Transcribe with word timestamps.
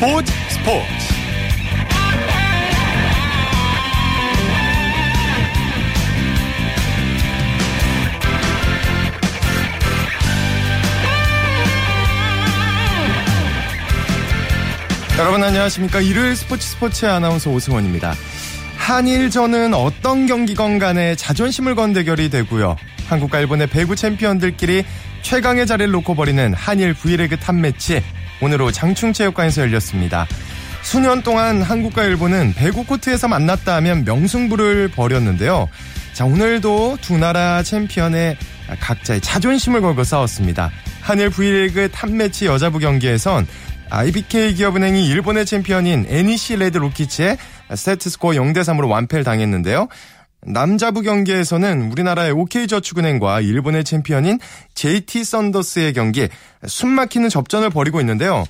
스포츠 0.00 0.32
스포츠. 0.48 0.80
여러분 15.18 15.44
안녕하십니까. 15.44 16.00
일요일 16.00 16.34
스포츠 16.34 16.66
스포츠의 16.66 17.12
아나운서 17.12 17.50
오승원입니다. 17.50 18.14
한일전은 18.78 19.74
어떤 19.74 20.24
경기건 20.26 20.78
간에 20.78 21.14
자존심을 21.14 21.74
건 21.74 21.92
대결이 21.92 22.30
되고요. 22.30 22.78
한국과 23.10 23.40
일본의 23.40 23.66
배구 23.66 23.96
챔피언들끼리 23.96 24.82
최강의 25.20 25.66
자리를 25.66 25.92
놓고 25.92 26.14
벌이는 26.14 26.54
한일 26.54 26.94
V리그 26.94 27.36
Top 27.36 27.61
Match 27.61 28.02
오늘 28.42 28.62
오후 28.62 28.72
장충체육관에서 28.72 29.62
열렸습니다. 29.62 30.26
수년 30.82 31.22
동안 31.22 31.62
한국과 31.62 32.04
일본은 32.04 32.54
배구 32.54 32.84
코트에서 32.84 33.28
만났다 33.28 33.76
하면 33.76 34.04
명승부를 34.04 34.88
벌였는데요. 34.88 35.68
자, 36.14 36.24
오늘도 36.24 36.98
두 37.00 37.18
나라 37.18 37.62
챔피언의 37.62 38.36
각자의 38.80 39.20
자존심을 39.20 39.80
걸고 39.80 40.04
싸웠습니다. 40.04 40.70
한일 41.00 41.30
V리그 41.30 41.90
Top 41.90 42.11
Match 42.11 42.46
여자부 42.46 42.78
경기에선 42.78 43.46
IBK 43.90 44.54
기업은행이 44.54 45.06
일본의 45.06 45.44
챔피언인 45.46 46.06
NEC 46.08 46.56
레드 46.56 46.78
로키츠의 46.78 47.36
세트 47.74 48.08
스코어 48.10 48.32
0대 48.32 48.60
3으로 48.60 48.88
완패를 48.88 49.24
당했는데요. 49.24 49.88
남자부 50.46 51.02
경기에서는 51.02 51.90
우리나라의 51.92 52.32
OK저축은행과 52.32 53.40
일본의 53.40 53.84
챔피언인 53.84 54.38
JT 54.74 55.24
썬더스의 55.24 55.92
경기 55.92 56.28
숨막히는 56.66 57.28
접전을 57.28 57.70
벌이고 57.70 58.00
있는데요. 58.00 58.44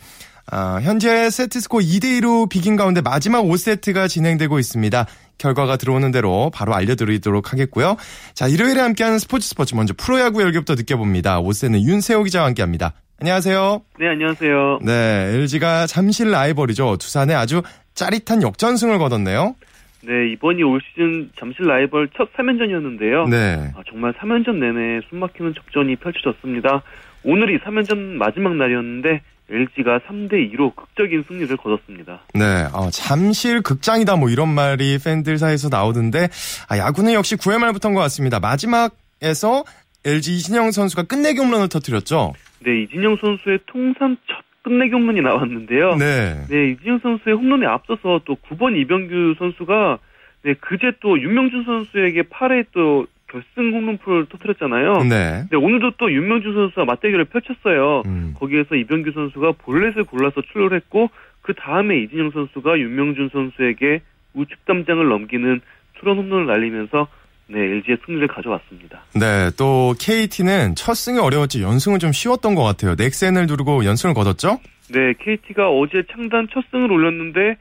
아, 0.53 0.81
현재 0.83 1.31
세트스코 1.31 1.81
2대2로 1.81 2.49
비긴 2.49 2.77
가운데 2.77 3.01
마지막 3.01 3.43
5세트가 3.43 4.09
진행되고 4.09 4.59
있습니다. 4.59 5.07
결과가 5.39 5.77
들어오는 5.77 6.11
대로 6.11 6.51
바로 6.53 6.75
알려드리도록 6.75 7.53
하겠고요. 7.53 7.97
자, 8.35 8.47
일요일에 8.47 8.81
함께하는 8.81 9.19
스포츠 9.19 9.49
스포츠 9.49 9.75
먼저 9.75 9.95
프로야구 9.97 10.43
열기부터 10.43 10.75
느껴봅니다. 10.75 11.41
5세는 11.41 11.83
윤세호 11.83 12.25
기자와 12.25 12.47
함께합니다. 12.47 12.93
안녕하세요. 13.21 13.83
네, 13.99 14.09
안녕하세요. 14.09 14.79
네, 14.83 14.93
LG가 15.35 15.87
잠실 15.87 16.31
라이벌이죠. 16.31 16.97
두산에 16.97 17.35
아주 17.35 17.63
짜릿한 17.95 18.43
역전승을 18.43 18.99
거뒀네요. 18.99 19.55
네, 20.03 20.33
이번이 20.33 20.63
올 20.63 20.81
시즌 20.81 21.31
잠실 21.39 21.67
라이벌 21.67 22.09
첫 22.17 22.33
3연전이었는데요. 22.35 23.29
네. 23.29 23.73
아, 23.77 23.83
정말 23.89 24.13
3연전 24.15 24.57
내내 24.57 25.01
숨막히는 25.11 25.55
접전이 25.55 25.97
펼쳐졌습니다. 25.97 26.83
오늘이 27.23 27.59
3연전 27.59 27.99
마지막 28.17 28.57
날이었는데 28.57 29.21
LG가 29.51 29.99
3대 30.01 30.53
2로 30.55 30.75
극적인 30.75 31.25
승리를 31.29 31.55
거뒀습니다. 31.57 32.23
네, 32.35 32.67
어, 32.73 32.89
잠실 32.91 33.63
극장이다 33.63 34.17
뭐 34.17 34.31
이런 34.31 34.49
말이 34.49 34.97
팬들 35.03 35.39
사이에서 35.39 35.69
나오던데 35.69 36.29
아, 36.69 36.79
야구는 36.79 37.13
역시 37.13 37.37
9회 37.37 37.59
말부터인 37.59 37.95
것 37.95 38.01
같습니다. 38.03 38.41
마지막에서 38.41 39.65
LG 40.05 40.37
이진영 40.37 40.71
선수가 40.71 41.03
끝내기 41.05 41.41
홈런을 41.41 41.69
터뜨렸죠. 41.69 42.33
네, 42.65 42.83
이진영 42.83 43.17
선수의 43.21 43.59
통산 43.67 44.17
첫 44.27 44.50
끝내기 44.63 44.93
홈런이 44.93 45.21
나왔는데요. 45.21 45.97
네. 45.97 46.47
네, 46.49 46.71
이진영 46.71 46.99
선수의 47.01 47.37
홈런에 47.37 47.67
앞서서 47.67 48.21
또 48.25 48.37
9번 48.37 48.77
이병규 48.77 49.37
선수가 49.39 49.99
네, 50.43 50.55
그제 50.55 50.93
또 51.01 51.21
윤명준 51.21 51.65
선수에게 51.65 52.23
8회 52.23 52.67
또 52.73 53.07
결승 53.29 53.73
홈런풀을 53.73 54.27
터뜨렸잖아요. 54.27 55.05
네. 55.09 55.45
네, 55.51 55.57
오늘도 55.57 55.93
또 55.99 56.13
윤명준 56.13 56.55
선수와 56.55 56.85
맞대결을 56.87 57.27
펼쳤어요. 57.27 58.03
음. 58.07 58.35
거기에서 58.39 58.75
이병규 58.75 59.13
선수가 59.13 59.53
볼넷을 59.53 60.05
골라서 60.05 60.41
출루를 60.43 60.77
했고 60.77 61.11
그 61.43 61.55
다음에 61.55 61.99
이진영 61.99 62.31
선수가 62.33 62.79
윤명준 62.79 63.31
선수에게 63.33 64.01
우측 64.35 64.65
담장을 64.65 65.07
넘기는 65.09 65.61
투런 65.99 66.19
홈런을 66.19 66.47
날리면서 66.47 67.09
네, 67.53 67.61
LG의 67.61 67.99
승리를 68.07 68.29
가져왔습니다. 68.29 69.03
네, 69.15 69.51
또 69.59 69.95
KT는 69.99 70.77
첫 70.77 70.95
승이 70.95 71.19
어려웠지 71.19 71.63
연승은 71.63 71.99
좀 71.99 72.13
쉬웠던 72.13 72.55
것 72.55 72.63
같아요. 72.63 72.95
넥센을 72.97 73.47
누르고 73.47 73.85
연승을 73.85 74.15
거뒀죠? 74.15 74.61
네, 74.91 75.15
KT가 75.19 75.69
어제 75.69 76.03
창단 76.13 76.49
첫 76.53 76.65
승을 76.71 76.91
올렸는데 76.91 77.57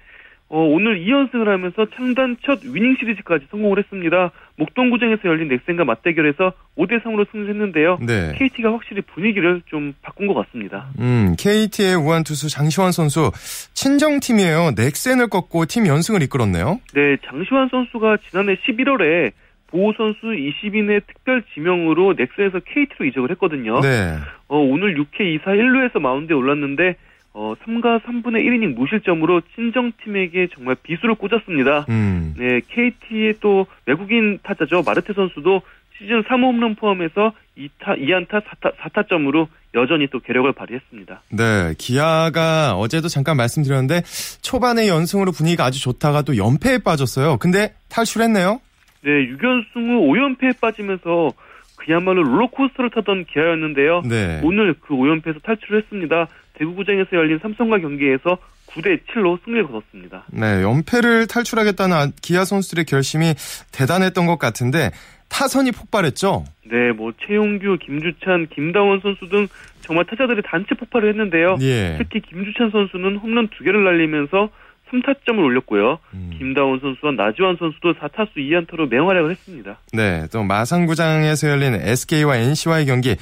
어, 0.51 0.61
오늘 0.61 1.05
2연승을 1.05 1.45
하면서 1.45 1.85
창단 1.95 2.37
첫 2.43 2.59
위닝 2.63 2.95
시리즈까지 2.99 3.45
성공을 3.51 3.77
했습니다. 3.77 4.31
목동구장에서 4.55 5.21
열린 5.25 5.47
넥센과 5.47 5.85
맞대결에서 5.85 6.53
5대 6.75 7.03
3으로 7.03 7.29
승리했는데요. 7.31 7.99
네. 8.01 8.33
KT가 8.35 8.73
확실히 8.73 9.01
분위기를 9.01 9.61
좀 9.67 9.93
바꾼 10.01 10.25
것 10.25 10.33
같습니다. 10.33 10.87
음, 10.99 11.35
KT의 11.37 11.95
우한 11.95 12.23
투수 12.23 12.49
장시환 12.49 12.91
선수 12.91 13.31
친정 13.73 14.19
팀이에요. 14.19 14.71
넥센을 14.75 15.29
꺾고 15.29 15.67
팀 15.67 15.85
연승을 15.85 16.23
이끌었네요. 16.23 16.79
네, 16.95 17.17
장시환 17.25 17.69
선수가 17.69 18.17
지난해 18.29 18.55
11월에 18.55 19.31
보호 19.69 19.93
선수 19.93 20.19
20인의 20.27 21.01
특별 21.07 21.43
지명으로 21.53 22.13
넥센에서 22.13 22.59
KT로 22.59 23.05
이적을 23.05 23.31
했거든요. 23.31 23.79
네. 23.81 24.17
어, 24.47 24.57
오늘 24.57 24.95
6회 24.95 25.19
2사 25.19 25.45
1루에서 25.45 25.99
마운드에 25.99 26.35
올랐는데 26.35 26.95
어, 27.33 27.53
3가 27.63 28.01
3분의 28.03 28.43
1이닝 28.43 28.73
무실점으로 28.75 29.41
친정팀에게 29.55 30.47
정말 30.53 30.75
비수를 30.81 31.15
꽂았습니다. 31.15 31.85
음. 31.89 32.33
네, 32.37 32.61
KT의 32.67 33.35
또 33.39 33.67
외국인 33.85 34.39
타자죠. 34.41 34.83
마르테 34.85 35.13
선수도 35.13 35.61
시즌 35.97 36.23
3호 36.23 36.43
홈런 36.45 36.75
포함해서 36.75 37.33
2타, 37.57 37.99
2안타 37.99 38.41
4타, 38.41 38.75
4타점으로 38.77 39.47
여전히 39.75 40.07
또 40.07 40.19
계력을 40.19 40.51
발휘했습니다. 40.53 41.21
네, 41.31 41.73
기아가 41.77 42.73
어제도 42.75 43.07
잠깐 43.07 43.37
말씀드렸는데 43.37 44.01
초반의 44.41 44.87
연승으로 44.87 45.31
분위기가 45.31 45.65
아주 45.65 45.81
좋다가 45.81 46.23
또 46.23 46.37
연패에 46.37 46.79
빠졌어요. 46.79 47.37
근데 47.37 47.73
탈출했네요. 47.89 48.61
네, 49.01 49.11
6연승 49.27 49.75
후 49.75 50.13
5연패에 50.13 50.59
빠지면서 50.59 51.31
그야말로 51.77 52.23
롤러코스터를 52.23 52.89
타던 52.89 53.25
기아였는데요. 53.25 54.01
네. 54.05 54.41
오늘 54.43 54.75
그 54.81 54.93
5연패에서 54.93 55.41
탈출을 55.43 55.81
했습니다. 55.81 56.27
대구구장에서 56.55 57.09
열린 57.13 57.39
삼성과 57.39 57.79
경기에서 57.79 58.37
9대 58.67 58.99
7로 59.07 59.39
승리를 59.43 59.65
거뒀습니다. 59.67 60.25
네, 60.31 60.61
연패를 60.61 61.27
탈출하겠다는 61.27 62.11
기아 62.21 62.45
선수들의 62.45 62.85
결심이 62.85 63.33
대단했던 63.71 64.25
것 64.25 64.37
같은데 64.37 64.91
타선이 65.29 65.71
폭발했죠. 65.71 66.43
네, 66.65 66.91
뭐 66.91 67.13
최용규, 67.25 67.77
김주찬, 67.81 68.47
김다원 68.53 68.99
선수 68.99 69.27
등 69.29 69.47
정말 69.81 70.05
타자들이 70.05 70.41
단체 70.43 70.75
폭발을 70.75 71.09
했는데요. 71.09 71.57
예. 71.61 71.95
특히 71.97 72.19
김주찬 72.21 72.71
선수는 72.71 73.17
홈런 73.17 73.47
두 73.47 73.63
개를 73.63 73.83
날리면서 73.83 74.49
3타점을 74.91 75.37
올렸고요. 75.37 75.99
음. 76.13 76.31
김다원 76.37 76.79
선수와 76.79 77.11
나지완 77.13 77.57
선수도 77.57 77.93
4타수 77.93 78.35
2안타로 78.37 78.89
맹활약을 78.89 79.31
했습니다. 79.31 79.77
네, 79.93 80.25
또 80.31 80.43
마산구장에서 80.43 81.49
열린 81.49 81.75
SK와 81.75 82.37
NC와의 82.37 82.85
경기. 82.85 83.15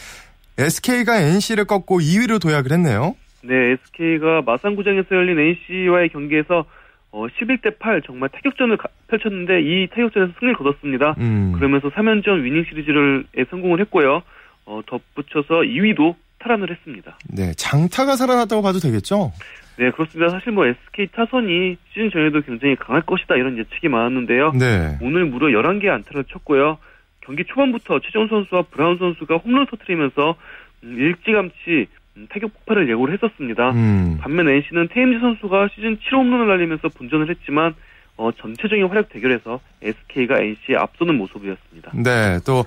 SK가 0.57 1.19
NC를 1.22 1.66
꺾고 1.66 2.00
2위로 2.00 2.41
도약을 2.41 2.72
했네요. 2.72 3.16
네, 3.44 3.53
SK가 3.83 4.41
마산구장에서 4.45 5.07
열린 5.11 5.38
NC와의 5.39 6.09
경기에서 6.09 6.66
어, 7.11 7.25
11대 7.27 7.79
8 7.79 8.01
정말 8.06 8.29
타격전을 8.29 8.77
가- 8.77 8.89
펼쳤는데 9.07 9.61
이 9.61 9.88
타격전에서 9.88 10.33
승리를 10.39 10.56
거뒀습니다. 10.57 11.16
음. 11.19 11.53
그러면서 11.56 11.89
3연전 11.89 12.44
위닝 12.44 12.66
시리즈를 12.69 13.23
에 13.38 13.45
성공을 13.50 13.79
했고요. 13.81 14.22
어, 14.66 14.81
덧붙여서 14.85 15.61
2위도 15.61 16.16
탈환을 16.39 16.69
했습니다. 16.69 17.17
네, 17.29 17.53
장타가 17.56 18.16
살아났다고 18.17 18.61
봐도 18.61 18.79
되겠죠? 18.79 19.31
네, 19.77 19.91
그렇습니다. 19.91 20.29
사실 20.31 20.51
뭐 20.51 20.65
SK 20.65 21.07
타선이 21.13 21.77
시즌 21.93 22.09
전에도 22.09 22.41
굉장히 22.41 22.75
강할 22.75 23.03
것이다 23.03 23.35
이런 23.35 23.57
예측이 23.57 23.88
많았는데요. 23.89 24.53
네. 24.53 24.97
오늘 25.01 25.25
무려 25.25 25.47
11개 25.59 25.88
안타를 25.88 26.25
쳤고요. 26.25 26.79
경기 27.21 27.44
초반부터 27.45 28.00
최정 28.00 28.27
선수와 28.27 28.63
브라운 28.71 28.97
선수가 28.97 29.38
홈런을 29.38 29.68
터뜨리면서 29.68 30.35
음, 30.83 30.95
일찌감치 30.97 31.88
음, 32.18 32.27
타격 32.29 32.53
폭발을 32.53 32.89
예고를 32.89 33.13
했었습니다. 33.13 33.71
음. 33.71 34.18
반면 34.19 34.50
NC는 34.50 34.88
테임즈 34.89 35.19
선수가 35.19 35.69
시즌 35.75 35.97
7호 35.97 36.13
홈런을 36.13 36.47
날리면서 36.47 36.89
분전을 36.89 37.30
했지만 37.30 37.75
어, 38.18 38.31
전체적인 38.31 38.88
활약 38.88 39.10
대결에서 39.10 39.60
SK가 39.81 40.40
NC에 40.40 40.75
앞서는 40.75 41.16
모습이었습니다. 41.16 41.92
네, 41.94 42.40
또 42.46 42.64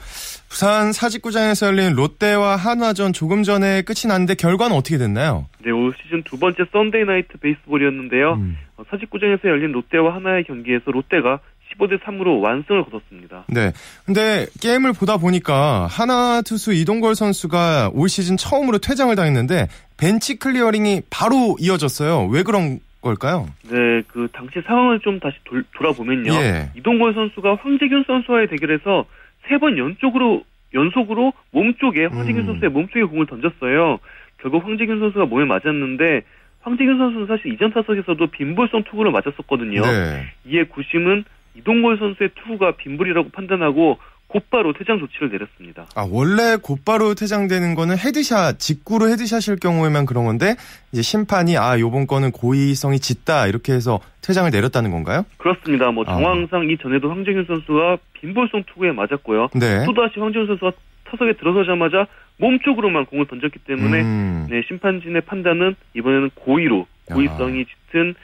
부산 0.49 0.93
사직구장에서 0.93 1.67
열린 1.67 1.95
롯데와 1.95 2.55
한화전 2.57 3.13
조금 3.13 3.43
전에 3.43 3.83
끝이 3.83 4.07
났는데 4.07 4.37
결과는 4.37 4.77
어떻게 4.77 4.97
됐나요? 4.97 5.47
네, 5.65 5.73
올 5.73 5.93
시즌 6.03 6.23
두 6.23 6.39
번째 6.39 6.65
Sunday 6.73 7.05
Night 7.05 7.37
Baseball이었는데요. 7.39 8.35
음. 8.35 8.57
어, 8.77 8.85
사직구장에서 8.91 9.49
열린 9.49 9.73
롯데와 9.73 10.15
한화의 10.15 10.45
경기에서 10.45 10.93
롯데가 10.93 11.41
15대 11.75 12.01
3으로 12.03 12.41
완승을 12.43 12.85
거뒀습니다. 12.85 13.45
네. 13.49 13.73
근데 14.05 14.47
게임을 14.61 14.93
보다 14.93 15.17
보니까 15.17 15.87
한화 15.87 16.43
투수 16.43 16.73
이동걸 16.73 17.15
선수가 17.15 17.91
올 17.95 18.09
시즌 18.09 18.37
처음으로 18.37 18.79
퇴장을 18.79 19.15
당했는데 19.15 19.69
벤치 19.97 20.39
클리어링이 20.39 21.03
바로 21.11 21.57
이어졌어요. 21.59 22.27
왜 22.27 22.43
그런 22.43 22.81
걸까요? 23.01 23.47
네, 23.71 24.03
그 24.09 24.29
당시 24.33 24.61
상황을 24.67 25.01
좀 25.01 25.21
다시 25.21 25.37
돌, 25.45 25.65
돌아보면요. 25.75 26.33
예. 26.35 26.71
이동걸 26.77 27.15
선수가 27.15 27.57
황재균 27.57 28.05
선수와의 28.07 28.49
대결에서 28.49 29.05
세 29.49 29.59
번 29.59 29.79
연속으로 29.79 30.45
연속으로 30.75 31.33
몸 31.51 31.75
쪽에 31.75 32.05
황재균 32.07 32.43
음. 32.43 32.47
선수의 32.47 32.71
몸 32.71 32.89
쪽에 32.89 33.03
공을 33.05 33.27
던졌어요. 33.27 33.99
결국 34.39 34.65
황재균 34.65 35.01
선수가 35.01 35.25
몸에 35.27 35.45
맞았는데 35.45 36.23
황재균 36.61 36.99
선수는 36.99 37.27
사실 37.27 37.53
이전 37.53 37.73
타석에서도 37.73 38.27
빈볼성 38.29 38.85
투구를 38.85 39.11
맞았었거든요. 39.13 39.81
네. 39.81 40.27
이에 40.47 40.65
구심은 40.65 41.25
이동걸 41.57 41.99
선수의 41.99 42.31
투구가 42.37 42.73
빈볼이라고 42.73 43.31
판단하고 43.31 43.99
곧바로 44.31 44.73
퇴장 44.73 45.01
조치를 45.01 45.29
내렸습니다. 45.31 45.87
아, 45.97 46.07
원래 46.09 46.57
곧바로 46.57 47.15
퇴장되는 47.15 47.75
거는 47.75 47.99
헤드샷, 47.99 48.61
직구로 48.61 49.09
헤드샷일 49.09 49.59
경우에만 49.59 50.07
그런 50.07 50.25
건데, 50.25 50.55
이제 50.93 51.03
심판이, 51.03 51.59
아, 51.59 51.81
요번 51.81 52.07
거는 52.07 52.31
고의성이 52.31 53.01
짙다, 53.01 53.49
이렇게 53.49 53.73
해서 53.73 53.99
퇴장을 54.23 54.49
내렸다는 54.51 54.93
건가요? 54.93 55.25
그렇습니다. 55.39 55.91
뭐 55.91 56.05
아. 56.07 56.15
정황상 56.15 56.71
이전에도 56.71 57.11
황재균 57.11 57.45
선수가 57.47 57.99
빈볼성 58.15 58.63
투구에 58.69 58.93
맞았고요. 58.93 59.49
네. 59.55 59.85
또다시 59.85 60.21
황재균 60.21 60.47
선수가 60.47 60.73
타석에 61.11 61.33
들어서자마자 61.33 62.07
몸쪽으로만 62.39 63.07
공을 63.07 63.27
던졌기 63.27 63.59
때문에 63.67 64.01
음, 64.01 64.47
네, 64.49 64.63
심판진의 64.69 65.23
판단은 65.23 65.75
이번에는 65.95 66.31
고의로 66.37 66.87
고의성이 67.07 67.65
짙은 67.65 68.15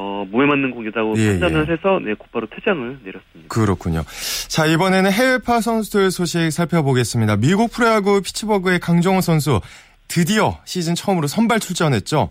어, 0.00 0.24
무에 0.30 0.46
맞는 0.46 0.70
공이라고 0.70 1.14
예, 1.16 1.30
판단을 1.30 1.66
예. 1.68 1.72
해서 1.72 1.98
네, 1.98 2.14
곧바로 2.14 2.46
퇴장을 2.46 3.00
내렸습니다. 3.02 3.48
그렇군요. 3.48 4.04
자, 4.46 4.64
이번에는 4.64 5.10
해외파 5.10 5.60
선수들 5.60 6.12
소식 6.12 6.52
살펴보겠습니다. 6.52 7.36
미국 7.38 7.72
프로야구 7.72 8.22
피츠버그의 8.22 8.78
강정호 8.78 9.20
선수, 9.20 9.60
드디어 10.06 10.60
시즌 10.64 10.94
처음으로 10.94 11.26
선발 11.26 11.58
출전했죠? 11.58 12.30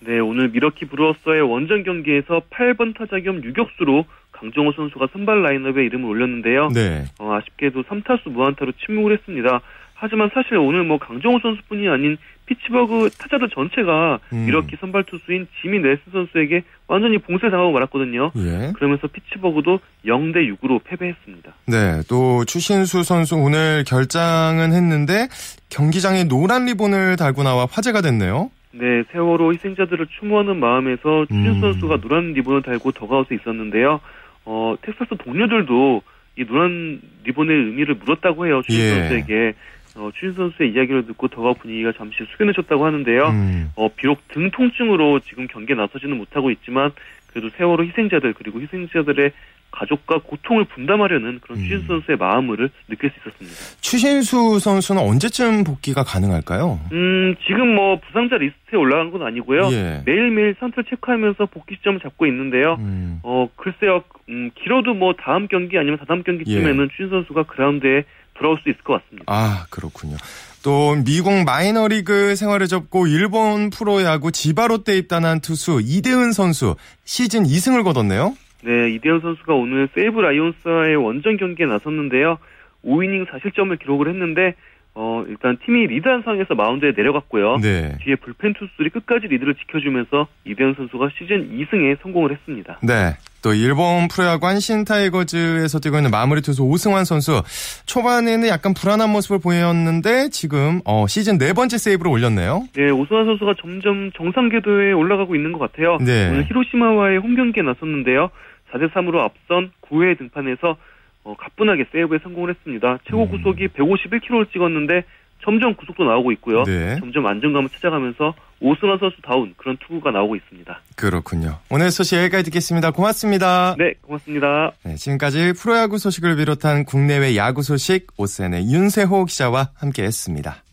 네, 0.00 0.18
오늘 0.18 0.50
미러키 0.50 0.84
브루어스의 0.84 1.40
원정 1.40 1.84
경기에서 1.84 2.42
8번 2.50 2.94
타자 2.94 3.18
겸 3.20 3.42
유격수로 3.42 4.04
강정호 4.32 4.72
선수가 4.72 5.06
선발 5.14 5.42
라인업에 5.42 5.86
이름을 5.86 6.04
올렸는데요. 6.04 6.68
네. 6.68 7.06
어, 7.18 7.32
아쉽게도 7.32 7.84
3타수 7.84 8.28
무안타로 8.28 8.72
침묵을 8.84 9.16
했습니다. 9.16 9.62
하지만 9.98 10.30
사실 10.34 10.56
오늘 10.58 10.84
뭐 10.84 10.98
강정호 10.98 11.38
선수뿐이 11.40 11.88
아닌 11.88 12.18
피츠버그 12.44 13.10
타자들 13.18 13.48
전체가 13.48 14.20
음. 14.32 14.44
밀워키 14.46 14.76
선발 14.78 15.04
투수인 15.04 15.48
지미 15.60 15.80
넬슨 15.80 16.12
선수에게 16.12 16.62
완전히 16.86 17.18
봉쇄당하고 17.18 17.72
말았거든요. 17.72 18.30
예. 18.36 18.72
그러면서 18.74 19.08
피츠버그도 19.08 19.80
0대 20.04 20.54
6으로 20.56 20.80
패배했습니다. 20.84 21.52
네, 21.66 22.02
또 22.08 22.44
추신수 22.44 23.02
선수 23.02 23.36
오늘 23.36 23.84
결장은 23.84 24.72
했는데 24.72 25.28
경기장에 25.70 26.24
노란 26.24 26.66
리본을 26.66 27.16
달고 27.16 27.42
나와 27.42 27.66
화제가 27.68 28.02
됐네요. 28.02 28.50
네, 28.72 29.02
세월호 29.10 29.54
희생자들을 29.54 30.06
추모하는 30.20 30.60
마음에서 30.60 31.24
추신수 31.28 31.56
음. 31.56 31.60
선수가 31.60 32.00
노란 32.02 32.34
리본을 32.34 32.62
달고 32.62 32.92
더그아웃에 32.92 33.34
있었는데요. 33.34 34.00
어, 34.44 34.76
텍사스 34.82 35.16
동료들도 35.24 36.02
이 36.38 36.44
노란 36.44 37.00
리본의 37.24 37.56
의미를 37.56 37.94
물었다고 37.94 38.46
해요. 38.46 38.60
추신수 38.66 38.86
예. 38.86 39.00
선수에게. 39.00 39.54
어, 39.96 40.10
추신수 40.14 40.36
선수의 40.36 40.72
이야기를 40.72 41.06
듣고 41.06 41.28
더그아웃 41.28 41.58
분위기가 41.58 41.92
잠시 41.92 42.24
숙연해졌다고 42.32 42.84
하는데요. 42.84 43.28
음, 43.28 43.70
어, 43.76 43.88
비록 43.94 44.26
등 44.28 44.50
통증으로 44.50 45.20
지금 45.20 45.46
경기에 45.46 45.74
나서지는 45.76 46.16
못하고 46.16 46.50
있지만 46.50 46.92
그래도 47.28 47.50
세월호 47.56 47.84
희생자들 47.84 48.34
그리고 48.34 48.60
희생자들의 48.60 49.32
가족과 49.70 50.20
고통을 50.24 50.64
분담하려는 50.64 51.40
그런 51.40 51.58
음. 51.58 51.62
추신수 51.62 51.86
선수의 51.86 52.16
마음을 52.16 52.70
느낄 52.88 53.10
수 53.10 53.18
있었습니다. 53.20 53.56
추신수 53.80 54.58
선수는 54.58 55.02
언제쯤 55.02 55.64
복귀가 55.64 56.02
가능할까요? 56.02 56.80
음, 56.92 57.34
지금 57.46 57.74
뭐 57.74 58.00
부상자 58.00 58.38
리스트에 58.38 58.78
올라간 58.78 59.10
건 59.10 59.22
아니고요. 59.22 59.68
예. 59.72 60.02
매일매일 60.06 60.54
상태를 60.58 60.84
체크하면서 60.88 61.46
복귀 61.46 61.74
시점을 61.76 62.00
잡고 62.00 62.26
있는데요. 62.26 62.76
음, 62.78 63.20
어, 63.22 63.48
글쎄요, 63.56 64.02
음, 64.30 64.50
길어도 64.54 64.94
뭐 64.94 65.14
다음 65.14 65.46
경기 65.46 65.76
아니면 65.76 65.98
다다음 65.98 66.22
경기쯤에는 66.22 66.88
추신수 66.90 67.10
선수가 67.10 67.42
그라운드에 67.42 68.04
돌아올 68.38 68.58
수 68.62 68.68
있을 68.68 68.80
것 68.82 69.02
같습니다. 69.02 69.24
아, 69.26 69.66
그렇군요. 69.70 70.16
또 70.62 70.96
미국 71.04 71.44
마이너리그 71.44 72.34
생활을 72.34 72.66
접고 72.66 73.06
일본 73.06 73.70
프로야구 73.70 74.32
지바롯데 74.32 74.96
입단한 74.98 75.40
투수 75.40 75.80
이대은 75.82 76.32
선수 76.32 76.74
시즌 77.04 77.44
2승을 77.44 77.84
거뒀네요. 77.84 78.34
네, 78.64 78.90
이대현 78.90 79.20
선수가 79.20 79.54
오늘 79.54 79.88
세이브 79.94 80.20
라이온스와의 80.20 80.96
원정 80.96 81.36
경기에 81.36 81.66
나섰는데요. 81.66 82.38
5이닝 82.84 83.28
4실점을 83.28 83.78
기록을 83.78 84.08
했는데 84.08 84.54
어, 84.98 85.22
일단 85.28 85.58
팀이 85.64 85.88
리드한 85.88 86.22
상황에서 86.22 86.54
마운드에 86.54 86.92
내려갔고요. 86.96 87.58
네. 87.58 87.98
뒤에 88.00 88.16
불펜 88.16 88.54
투수들이 88.54 88.88
끝까지 88.88 89.26
리드를 89.26 89.54
지켜주면서 89.54 90.26
이대현 90.46 90.74
선수가 90.74 91.10
시즌 91.18 91.50
2승에 91.50 92.00
성공을 92.00 92.32
했습니다. 92.32 92.78
네. 92.82 93.12
또 93.42 93.52
일본 93.52 94.08
프로야구 94.08 94.46
한신 94.46 94.86
타이거즈에서 94.86 95.80
뛰고 95.80 95.98
있는 95.98 96.10
마무리 96.10 96.40
투수 96.40 96.62
오승환 96.64 97.04
선수 97.04 97.42
초반에는 97.84 98.48
약간 98.48 98.72
불안한 98.72 99.10
모습을 99.10 99.38
보였는데 99.38 100.30
지금 100.30 100.80
어, 100.86 101.06
시즌 101.06 101.36
네 101.36 101.52
번째 101.52 101.76
세이브를 101.76 102.10
올렸네요. 102.10 102.62
네, 102.72 102.88
오승환 102.88 103.26
선수가 103.26 103.54
점점 103.60 104.10
정상 104.16 104.48
궤도에 104.48 104.92
올라가고 104.92 105.36
있는 105.36 105.52
것 105.52 105.58
같아요. 105.58 105.98
네. 105.98 106.30
오늘 106.30 106.46
히로시마와의 106.48 107.18
홈 107.18 107.36
경기에 107.36 107.62
나섰는데요. 107.62 108.30
4대 108.72 108.90
3으로 108.92 109.18
앞선 109.18 109.70
9회 109.82 110.16
등판에서 110.16 110.78
어, 111.26 111.34
가뿐하게 111.36 111.86
세이브에 111.90 112.20
성공을 112.22 112.50
했습니다. 112.50 112.98
최고 113.04 113.24
음. 113.24 113.30
구속이 113.30 113.68
151km를 113.68 114.50
찍었는데 114.52 115.02
점점 115.42 115.74
구속도 115.74 116.04
나오고 116.04 116.32
있고요. 116.32 116.62
네. 116.64 116.96
점점 117.00 117.26
안정감을 117.26 117.68
찾아가면서 117.68 118.34
오승환 118.60 118.98
선수 118.98 119.20
다운 119.22 119.52
그런 119.56 119.76
투구가 119.76 120.12
나오고 120.12 120.36
있습니다. 120.36 120.80
그렇군요. 120.96 121.58
오늘 121.68 121.90
소식 121.90 122.16
여기까지 122.16 122.44
듣겠습니다. 122.44 122.92
고맙습니다. 122.92 123.74
네, 123.76 123.94
고맙습니다. 124.02 124.72
네, 124.84 124.94
지금까지 124.94 125.52
프로야구 125.52 125.98
소식을 125.98 126.36
비롯한 126.36 126.84
국내외 126.84 127.36
야구 127.36 127.62
소식 127.62 128.06
오센의 128.16 128.72
윤세호 128.72 129.26
기자와 129.26 129.70
함께했습니다. 129.74 130.65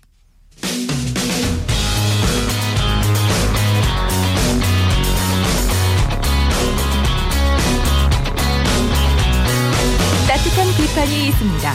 비판이 10.78 11.28
있습니다. 11.28 11.74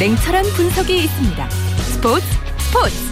냉철한 0.00 0.44
분석이 0.56 1.04
있습니다. 1.04 1.50
스포츠 1.50 2.26
스포츠. 2.58 3.10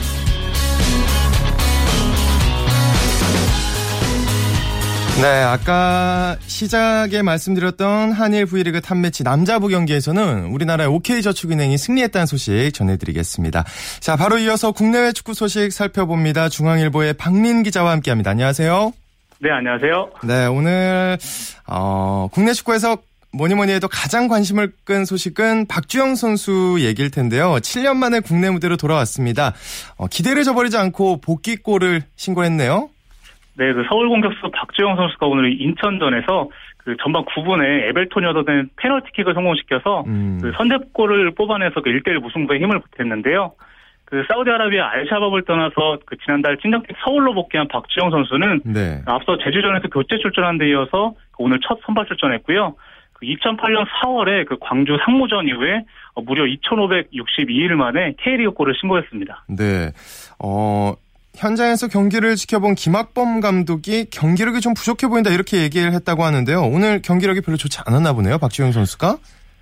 네, 5.20 5.26
아까 5.26 6.36
시작에 6.46 7.22
말씀드렸던 7.22 8.12
한일 8.12 8.46
V리그 8.46 8.80
탑매치 8.80 9.24
남자부 9.24 9.68
경기에서는 9.68 10.46
우리나라의 10.46 10.88
OK저축은행이 10.90 11.76
승리했다는 11.76 12.26
소식 12.26 12.72
전해드리겠습니다. 12.72 13.64
자, 13.98 14.16
바로 14.16 14.38
이어서 14.38 14.70
국내외 14.70 15.12
축구 15.12 15.34
소식 15.34 15.72
살펴봅니다. 15.72 16.48
중앙일보의 16.48 17.14
박민 17.14 17.64
기자와 17.64 17.90
함께합니다. 17.92 18.30
안녕하세요. 18.30 18.92
네, 19.40 19.50
안녕하세요. 19.50 20.10
네, 20.24 20.46
오늘 20.46 21.18
어, 21.66 22.28
국내 22.32 22.52
축구에서 22.52 22.98
뭐니 23.36 23.54
뭐니 23.54 23.72
해도 23.72 23.88
가장 23.88 24.28
관심을 24.28 24.72
끈 24.84 25.04
소식은 25.04 25.66
박주영 25.68 26.14
선수 26.14 26.76
얘기일 26.80 27.10
텐데요. 27.10 27.56
7년 27.60 27.96
만에 27.96 28.20
국내 28.20 28.48
무대로 28.50 28.76
돌아왔습니다. 28.76 29.52
어, 29.98 30.06
기대를 30.06 30.44
저버리지 30.44 30.76
않고 30.76 31.20
복귀골을 31.20 32.02
신고했네요. 32.16 32.88
네, 33.58 33.72
그 33.72 33.84
서울 33.88 34.08
공격수 34.08 34.50
박주영 34.52 34.96
선수가 34.96 35.26
오늘 35.26 35.60
인천전에서 35.60 36.48
그 36.78 36.96
전반 37.02 37.24
9분에 37.26 37.88
에벨톤이 37.90 38.24
얻어낸 38.26 38.70
페널티킥을 38.76 39.34
성공시켜서 39.34 40.04
음. 40.06 40.38
그 40.40 40.52
선제골을 40.56 41.32
뽑아내서 41.32 41.82
그 41.82 41.90
1대1 41.90 42.20
무승부에 42.20 42.58
힘을 42.60 42.80
보탰는데요. 42.80 43.52
그 44.06 44.24
사우디아라비아 44.26 44.88
알샤밥을 44.88 45.42
떠나서 45.42 45.98
그 46.06 46.16
지난달 46.24 46.56
친정팀 46.56 46.96
서울로 47.04 47.34
복귀한 47.34 47.68
박주영 47.68 48.10
선수는 48.10 48.60
네. 48.64 49.02
앞서 49.04 49.36
제주전에서 49.36 49.88
교체 49.88 50.16
출전한 50.16 50.56
데 50.56 50.70
이어서 50.70 51.12
그 51.32 51.42
오늘 51.42 51.60
첫 51.60 51.78
선발 51.84 52.06
출전했고요. 52.06 52.74
그 53.18 53.26
2008년 53.26 53.84
4월에 53.86 54.46
그 54.46 54.56
광주 54.60 54.96
상무전 55.04 55.46
이후에 55.48 55.84
어, 56.14 56.22
무려 56.22 56.44
2,562일 56.44 57.72
만에 57.74 58.14
K리그 58.22 58.52
골을 58.52 58.74
신고했습니다. 58.80 59.44
네. 59.48 59.92
어, 60.42 60.94
현장에서 61.36 61.88
경기를 61.88 62.36
지켜본 62.36 62.74
김학범 62.74 63.40
감독이 63.40 64.06
경기력이 64.10 64.60
좀 64.60 64.74
부족해 64.74 65.08
보인다 65.08 65.30
이렇게 65.30 65.62
얘기를 65.62 65.92
했다고 65.92 66.22
하는데요. 66.22 66.62
오늘 66.62 67.02
경기력이 67.02 67.40
별로 67.42 67.56
좋지 67.56 67.80
않았나 67.86 68.12
보네요. 68.12 68.38
박주영 68.38 68.72
선수가. 68.72 69.16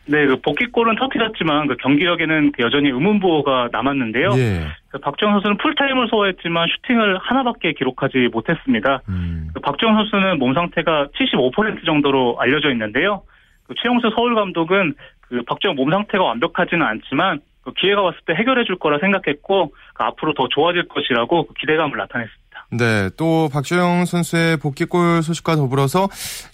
네, 0.08 0.24
그 0.26 0.40
복귀골은 0.40 0.96
터뜨렸지만 0.96 1.66
그 1.66 1.76
경기력에는 1.78 2.52
그 2.52 2.62
여전히 2.62 2.90
의문부호가 2.90 3.70
남았는데요. 3.72 4.34
예. 4.36 4.66
그 4.88 4.98
박주영 4.98 5.32
선수는 5.32 5.56
풀타임을 5.56 6.08
소화했지만 6.08 6.68
슈팅을 6.68 7.18
하나밖에 7.18 7.72
기록하지 7.72 8.28
못했습니다. 8.32 9.02
음. 9.08 9.48
그 9.52 9.60
박주영 9.60 9.96
선수는 9.96 10.38
몸 10.38 10.54
상태가 10.54 11.08
75% 11.18 11.84
정도로 11.84 12.36
알려져 12.38 12.70
있는데요. 12.70 13.22
그 13.66 13.74
최용수 13.82 14.10
서울 14.14 14.34
감독은 14.34 14.94
그 15.20 15.42
박주영 15.46 15.74
몸 15.74 15.90
상태가 15.90 16.24
완벽하지는 16.24 16.84
않지만 16.86 17.40
그 17.62 17.72
기회가 17.72 18.02
왔을 18.02 18.20
때 18.26 18.34
해결해 18.34 18.64
줄 18.64 18.78
거라 18.78 18.98
생각했고 19.00 19.74
그 19.94 20.04
앞으로 20.04 20.34
더 20.34 20.46
좋아질 20.48 20.88
것이라고 20.88 21.48
그 21.48 21.54
기대감을 21.54 21.98
나타냈습니다. 21.98 22.46
네, 22.72 23.10
또 23.16 23.48
박주영 23.52 24.04
선수의 24.06 24.56
복귀골 24.58 25.22
소식과 25.22 25.56
더불어서 25.56 26.08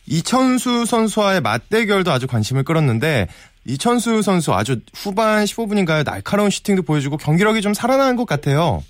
이천수 0.06 0.86
선수와의 0.86 1.40
맞대결도 1.42 2.10
아주 2.10 2.26
관심을 2.26 2.64
끌었는데 2.64 3.28
이천수 3.66 4.22
선수 4.22 4.52
아주 4.52 4.80
후반 4.94 5.44
15분인가요? 5.44 6.04
날카로운 6.04 6.50
슈팅도 6.50 6.82
보여주고 6.82 7.16
경기력이 7.18 7.60
좀 7.60 7.74
살아나는 7.74 8.16
것 8.16 8.26
같아요. 8.26 8.82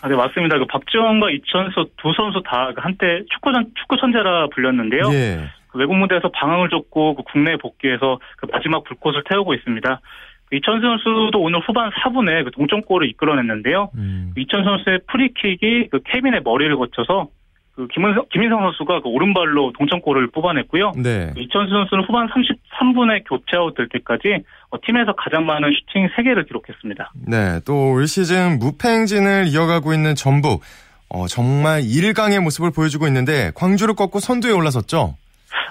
아, 0.00 0.08
네, 0.08 0.16
맞습니다. 0.16 0.58
그 0.58 0.66
박지원과 0.66 1.30
이천수 1.30 1.90
두 1.96 2.12
선수 2.16 2.42
다그 2.44 2.74
한때 2.76 3.22
축구 3.32 3.52
전, 3.52 3.66
축구 3.74 3.96
천재라 3.96 4.48
불렸는데요. 4.54 5.10
예. 5.12 5.48
그 5.74 5.80
외국 5.80 5.96
무대에서 5.96 6.30
방황을 6.30 6.70
줬고 6.70 7.16
그 7.16 7.22
국내에 7.32 7.56
복귀해서 7.56 8.20
그 8.38 8.46
마지막 8.50 8.84
불꽃을 8.84 9.24
태우고 9.28 9.54
있습니다. 9.54 10.00
그 10.46 10.56
이천수 10.56 10.86
선수도 10.86 11.40
오늘 11.40 11.60
후반 11.66 11.90
4분에 11.90 12.44
그 12.44 12.52
동점골을 12.52 13.08
이끌어냈는데요. 13.10 13.90
음. 13.96 14.30
그 14.34 14.40
이천수 14.40 14.62
선수의 14.64 15.00
프리킥이 15.08 15.88
그 15.90 16.00
케빈의 16.04 16.42
머리를 16.44 16.76
거쳐서 16.76 17.26
그 17.74 17.88
김은성, 17.88 18.26
김인성 18.32 18.60
선수가 18.62 19.00
그 19.00 19.08
오른발로 19.08 19.72
동점골을 19.76 20.28
뽑아냈고요. 20.30 20.92
네. 21.02 21.32
그 21.34 21.40
이천수 21.40 21.72
선수는 21.72 22.04
후반 22.04 22.28
33분에 22.28 23.24
교체아웃 23.28 23.74
될 23.74 23.88
때까지 23.88 24.44
어, 24.70 24.76
팀에서 24.86 25.12
가장 25.16 25.44
많은 25.44 25.72
슈팅 25.72 26.06
3개를 26.06 26.46
기록했습니다. 26.46 27.12
네. 27.26 27.58
또 27.66 27.94
올 27.94 28.06
시즌 28.06 28.60
무패 28.60 28.88
행진을 28.88 29.46
이어가고 29.48 29.92
있는 29.92 30.14
전북. 30.14 30.62
어, 31.08 31.26
정말 31.26 31.82
일강의 31.84 32.38
모습을 32.40 32.70
보여주고 32.70 33.08
있는데 33.08 33.50
광주를 33.56 33.94
꺾고 33.94 34.20
선두에 34.20 34.52
올라섰죠. 34.52 35.16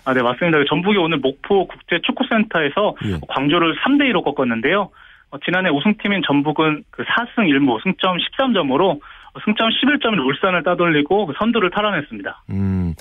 아, 0.05 0.13
네, 0.13 0.22
맞습니다. 0.22 0.57
그 0.60 0.65
전북이 0.67 0.98
오늘 0.98 1.17
목포 1.19 1.67
국제 1.67 2.00
축구센터에서 2.05 2.95
예. 3.05 3.19
광주를 3.27 3.75
3대 3.81 4.12
2로 4.12 4.24
꺾었는데요. 4.24 4.89
어, 5.31 5.38
지난해 5.45 5.69
우승팀인 5.69 6.22
전북은 6.27 6.83
그 6.91 7.03
4승 7.03 7.48
1무 7.48 7.81
승점 7.83 8.17
13점으로 8.17 9.00
승점 9.45 9.69
11점을 9.69 10.19
울산을 10.27 10.63
따돌리고 10.63 11.25
그 11.25 11.33
선두를 11.39 11.72
탈환했습니다. 11.72 12.43
음, 12.51 12.93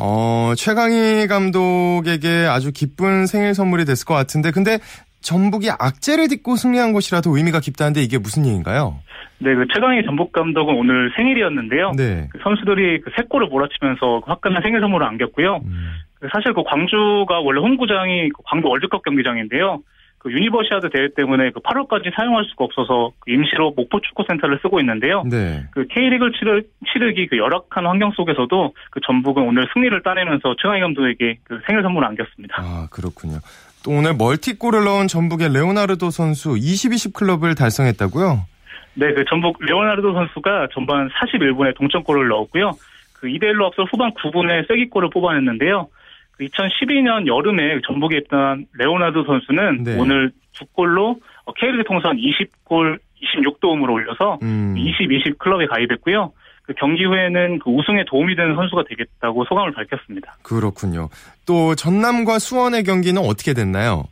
어, 0.00 0.52
최강희 0.56 1.26
감독에게 1.26 2.46
아주 2.48 2.70
기쁜 2.72 3.26
생일 3.26 3.54
선물이 3.54 3.84
됐을 3.84 4.04
것 4.06 4.14
같은데, 4.14 4.52
근데 4.52 4.78
전북이 5.22 5.70
악재를 5.70 6.28
딛고 6.28 6.54
승리한 6.56 6.92
것이라도 6.92 7.36
의미가 7.36 7.58
깊다는데 7.60 8.00
이게 8.02 8.18
무슨 8.18 8.44
얘기인가요? 8.46 8.98
네, 9.38 9.54
그 9.56 9.66
최강희 9.74 10.04
전북 10.04 10.30
감독은 10.32 10.72
오늘 10.76 11.12
생일이었는데요. 11.16 11.92
네. 11.96 12.28
그 12.30 12.38
선수들이 12.44 13.00
그 13.00 13.10
세 13.16 13.24
골을 13.28 13.48
몰아치면서 13.48 14.20
그 14.24 14.30
화끈한 14.30 14.62
생일 14.62 14.80
선물을 14.80 15.04
안겼고요. 15.04 15.56
음, 15.64 15.90
그 16.11 16.11
사실 16.30 16.52
그 16.52 16.62
광주가 16.64 17.40
원래 17.40 17.60
홈구장이 17.60 18.28
그 18.30 18.42
광주 18.44 18.68
월드컵 18.68 19.02
경기장인데요. 19.02 19.82
그 20.18 20.30
유니버시아드 20.30 20.90
대회 20.90 21.08
때문에 21.16 21.50
그 21.50 21.58
8월까지 21.58 22.14
사용할 22.14 22.44
수가 22.44 22.64
없어서 22.64 23.10
그 23.18 23.32
임시로 23.32 23.72
목포 23.72 24.00
축구센터를 24.00 24.60
쓰고 24.62 24.78
있는데요. 24.78 25.24
네. 25.28 25.64
그 25.72 25.84
K리그 25.88 26.30
치르, 26.38 26.62
치르기 26.92 27.26
그 27.26 27.38
열악한 27.38 27.84
환경 27.86 28.12
속에서도 28.12 28.74
그 28.90 29.00
전북은 29.04 29.42
오늘 29.42 29.66
승리를 29.74 30.00
따내면서 30.04 30.54
최강희 30.62 30.80
감독에게 30.80 31.38
그 31.42 31.60
생일 31.66 31.82
선물을 31.82 32.06
안겼습니다. 32.06 32.54
아, 32.56 32.86
그렇군요. 32.92 33.38
또 33.84 33.90
오늘 33.90 34.14
멀티골을 34.14 34.84
넣은 34.84 35.08
전북의 35.08 35.52
레오나르도 35.52 36.10
선수 36.10 36.50
20-20 36.50 37.14
클럽을 37.14 37.56
달성했다고요? 37.56 38.46
네, 38.94 39.12
그 39.14 39.24
전북 39.24 39.56
레오나르도 39.60 40.12
선수가 40.12 40.68
전반 40.72 41.08
41분에 41.08 41.76
동점골을 41.76 42.28
넣었고요. 42.28 42.72
그 43.14 43.26
2대1로 43.26 43.66
앞서 43.66 43.82
후반 43.90 44.12
9분에 44.14 44.68
쐐기골을 44.68 45.10
뽑아냈는데요. 45.10 45.88
그 46.32 46.44
2012년 46.44 47.26
여름에 47.26 47.80
전북에 47.86 48.18
입단한 48.18 48.66
레오나르도 48.78 49.24
선수는 49.24 49.84
네. 49.84 49.96
오늘 49.98 50.32
두 50.52 50.66
골로 50.66 51.20
어, 51.44 51.52
K리그 51.54 51.84
통산 51.84 52.16
20골 52.16 52.98
26도움을 53.22 53.90
올려서 53.90 54.38
음. 54.42 54.74
20-20 54.76 55.38
클럽에 55.38 55.66
가입했고요. 55.66 56.32
그 56.64 56.74
경기 56.74 57.04
후에는 57.04 57.58
그 57.58 57.70
우승에 57.70 58.04
도움이 58.06 58.36
되는 58.36 58.54
선수가 58.54 58.84
되겠다고 58.88 59.44
소감을 59.44 59.72
밝혔습니다. 59.72 60.36
그렇군요. 60.42 61.08
또 61.44 61.74
전남과 61.74 62.38
수원의 62.38 62.84
경기는 62.84 63.20
어떻게 63.20 63.52
됐나요? 63.52 64.04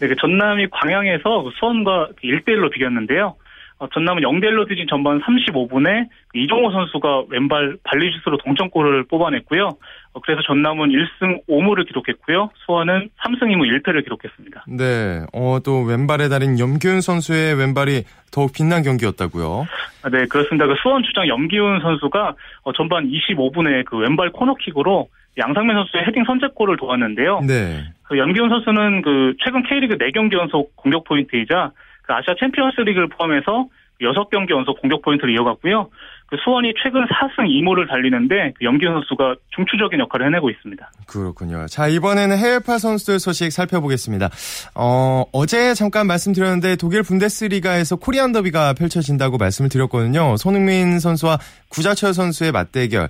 네, 0.00 0.08
그 0.08 0.16
전남이 0.16 0.68
광양에서 0.70 1.42
그 1.42 1.50
수원과 1.58 2.10
1대1로 2.22 2.70
비겼는데요. 2.70 3.34
어, 3.78 3.86
전남은 3.94 4.22
0대1로 4.22 4.68
뒤진 4.68 4.86
전반 4.88 5.20
35분에 5.20 6.08
이종호 6.34 6.72
선수가 6.72 7.24
왼발 7.30 7.76
발리슛으로 7.84 8.38
동점골을 8.38 9.04
뽑아냈고요. 9.04 9.68
어, 10.14 10.20
그래서 10.20 10.42
전남은 10.42 10.88
1승 10.88 11.46
5무를 11.48 11.86
기록했고요. 11.86 12.50
수원은 12.66 13.10
3승 13.24 13.42
2무 13.42 13.82
1패를 13.82 14.02
기록했습니다. 14.02 14.64
네. 14.66 15.24
어, 15.32 15.58
또 15.64 15.82
왼발의 15.82 16.28
달인 16.28 16.58
염기훈 16.58 17.00
선수의 17.00 17.56
왼발이 17.56 18.02
더욱 18.32 18.52
빛난 18.52 18.82
경기였다고요? 18.82 19.66
아, 20.02 20.08
네, 20.10 20.26
그렇습니다. 20.26 20.66
그 20.66 20.74
수원 20.82 21.04
주장 21.04 21.28
염기훈 21.28 21.80
선수가 21.80 22.34
어, 22.64 22.72
전반 22.72 23.08
25분에 23.08 23.84
그 23.84 23.96
왼발 23.96 24.30
코너킥으로 24.30 25.08
양상민 25.38 25.76
선수의 25.76 26.04
헤딩 26.04 26.24
선제골을 26.24 26.76
도왔는데요. 26.78 27.42
네. 27.46 27.84
그 28.02 28.18
염기훈 28.18 28.48
선수는 28.48 29.02
그 29.02 29.34
최근 29.44 29.62
K리그 29.62 29.98
4경기 29.98 30.32
연속 30.32 30.74
공격 30.74 31.04
포인트이자 31.04 31.70
그 32.08 32.14
아시아 32.14 32.34
챔피언스 32.40 32.80
리그를 32.80 33.08
포함해서 33.08 33.68
6경기 34.00 34.50
연속 34.50 34.80
공격 34.80 35.02
포인트를 35.02 35.34
이어갔고요. 35.34 35.90
그 36.26 36.36
수원이 36.44 36.72
최근 36.82 37.04
4승 37.06 37.48
2무를 37.48 37.88
달리는데 37.88 38.52
그 38.56 38.64
염기훈 38.64 38.94
선수가 38.94 39.36
중추적인 39.56 39.98
역할을 40.00 40.26
해내고 40.26 40.50
있습니다. 40.50 40.90
그렇군요. 41.06 41.66
자, 41.66 41.88
이번에는 41.88 42.36
해외파 42.36 42.78
선수들 42.78 43.18
소식 43.18 43.50
살펴보겠습니다. 43.50 44.28
어, 44.74 45.24
어제 45.32 45.74
잠깐 45.74 46.06
말씀드렸는데 46.06 46.76
독일 46.76 47.02
분데스리가에서 47.02 47.96
코리안 47.96 48.32
더비가 48.32 48.74
펼쳐진다고 48.74 49.36
말씀을 49.36 49.68
드렸거든요. 49.68 50.36
손흥민 50.36 50.98
선수와 50.98 51.38
구자철 51.68 52.14
선수의 52.14 52.52
맞대결. 52.52 53.08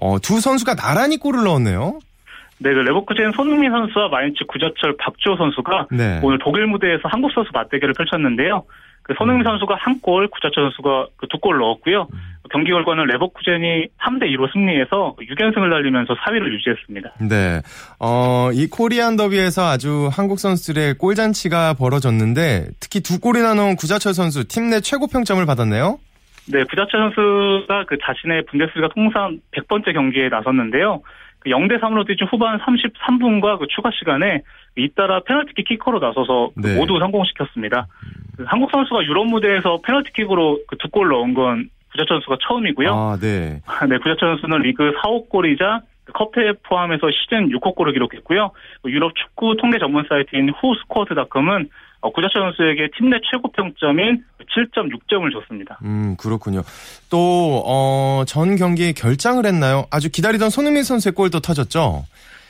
어, 0.00 0.18
두 0.20 0.40
선수가 0.40 0.74
나란히 0.76 1.18
골을 1.18 1.44
넣었네요. 1.44 1.98
네, 2.62 2.74
그 2.74 2.78
레버쿠젠 2.80 3.32
손흥민 3.32 3.70
선수와 3.70 4.08
마인츠 4.08 4.44
구자철 4.46 4.96
박주호 4.98 5.36
선수가 5.36 5.86
네. 5.92 6.20
오늘 6.22 6.38
독일 6.38 6.66
무대에서 6.66 7.02
한국 7.04 7.32
선수 7.32 7.50
맞대결을 7.54 7.94
펼쳤는데요. 7.94 8.64
그 9.02 9.14
손흥민 9.16 9.44
선수가 9.44 9.74
한 9.76 9.98
골, 10.00 10.28
구자철 10.28 10.64
선수가 10.64 11.06
그 11.16 11.26
두 11.28 11.38
골 11.40 11.56
넣었고요. 11.58 12.06
경기 12.52 12.70
결과는 12.72 13.06
레버쿠젠이 13.06 13.86
3대 14.02 14.24
2로 14.34 14.52
승리해서 14.52 15.14
6연승을 15.20 15.70
달리면서 15.70 16.14
4위를 16.14 16.52
유지했습니다. 16.52 17.10
네. 17.30 17.60
어, 18.00 18.50
이 18.52 18.66
코리안 18.68 19.16
더비에서 19.16 19.62
아주 19.68 20.08
한국 20.12 20.38
선수들의 20.40 20.94
골잔치가 20.94 21.74
벌어졌는데 21.74 22.66
특히 22.80 23.00
두 23.00 23.20
골이나 23.20 23.54
넣은 23.54 23.76
구자철 23.76 24.12
선수 24.14 24.46
팀 24.48 24.68
내 24.70 24.80
최고 24.80 25.06
평점을 25.06 25.44
받았네요. 25.46 25.98
네, 26.52 26.64
구자철 26.64 27.00
선수가 27.14 27.84
그 27.86 27.96
자신의 28.04 28.44
분데스리가 28.50 28.88
통산 28.94 29.40
100번째 29.52 29.92
경기에 29.94 30.28
나섰는데요. 30.28 31.00
그 31.40 31.50
0대 31.50 31.80
3으로 31.80 32.06
뒤진 32.06 32.26
후반 32.30 32.58
33분과 32.58 33.58
그 33.58 33.66
추가 33.68 33.90
시간에 33.98 34.42
잇따라 34.76 35.20
페널티킥 35.20 35.66
키커로 35.68 35.98
나서서 35.98 36.50
그 36.54 36.66
네. 36.68 36.76
모두 36.76 36.98
성공시켰습니다. 36.98 37.86
그 38.36 38.44
한국 38.46 38.70
선수가 38.70 39.04
유럽 39.04 39.26
무대에서 39.26 39.78
페널티킥으로 39.84 40.60
그 40.68 40.76
두 40.76 40.88
골 40.90 41.08
넣은 41.08 41.34
건 41.34 41.68
구자철 41.92 42.16
선수가 42.18 42.36
처음이고요. 42.46 42.92
아, 42.94 43.16
네. 43.20 43.60
네, 43.88 43.98
구자철 43.98 44.38
선수는 44.38 44.58
리그 44.62 44.92
4호 45.02 45.28
골이자 45.28 45.80
그 46.04 46.12
컵에 46.12 46.52
포함해서 46.62 47.08
시즌 47.10 47.48
6호 47.50 47.74
골을 47.74 47.92
기록했고요. 47.94 48.50
그 48.82 48.90
유럽 48.90 49.14
축구 49.16 49.56
통계 49.56 49.78
전문 49.78 50.04
사이트인 50.08 50.50
후스코어트닷컴은 50.50 51.62
어, 51.62 51.66
구자철 52.08 52.42
선수에게 52.42 52.88
팀 52.96 53.10
내 53.10 53.18
최고 53.30 53.50
평점인 53.52 54.24
7.6점을 54.56 55.30
줬습니다. 55.32 55.78
음, 55.84 56.16
그렇군요. 56.18 56.62
또, 57.10 57.62
어, 57.66 58.24
전 58.26 58.56
경기에 58.56 58.92
결장을 58.92 59.44
했나요? 59.44 59.84
아주 59.92 60.10
기다리던 60.10 60.48
손흥민 60.50 60.82
선수의 60.82 61.12
골도 61.12 61.40
터졌죠? 61.40 62.04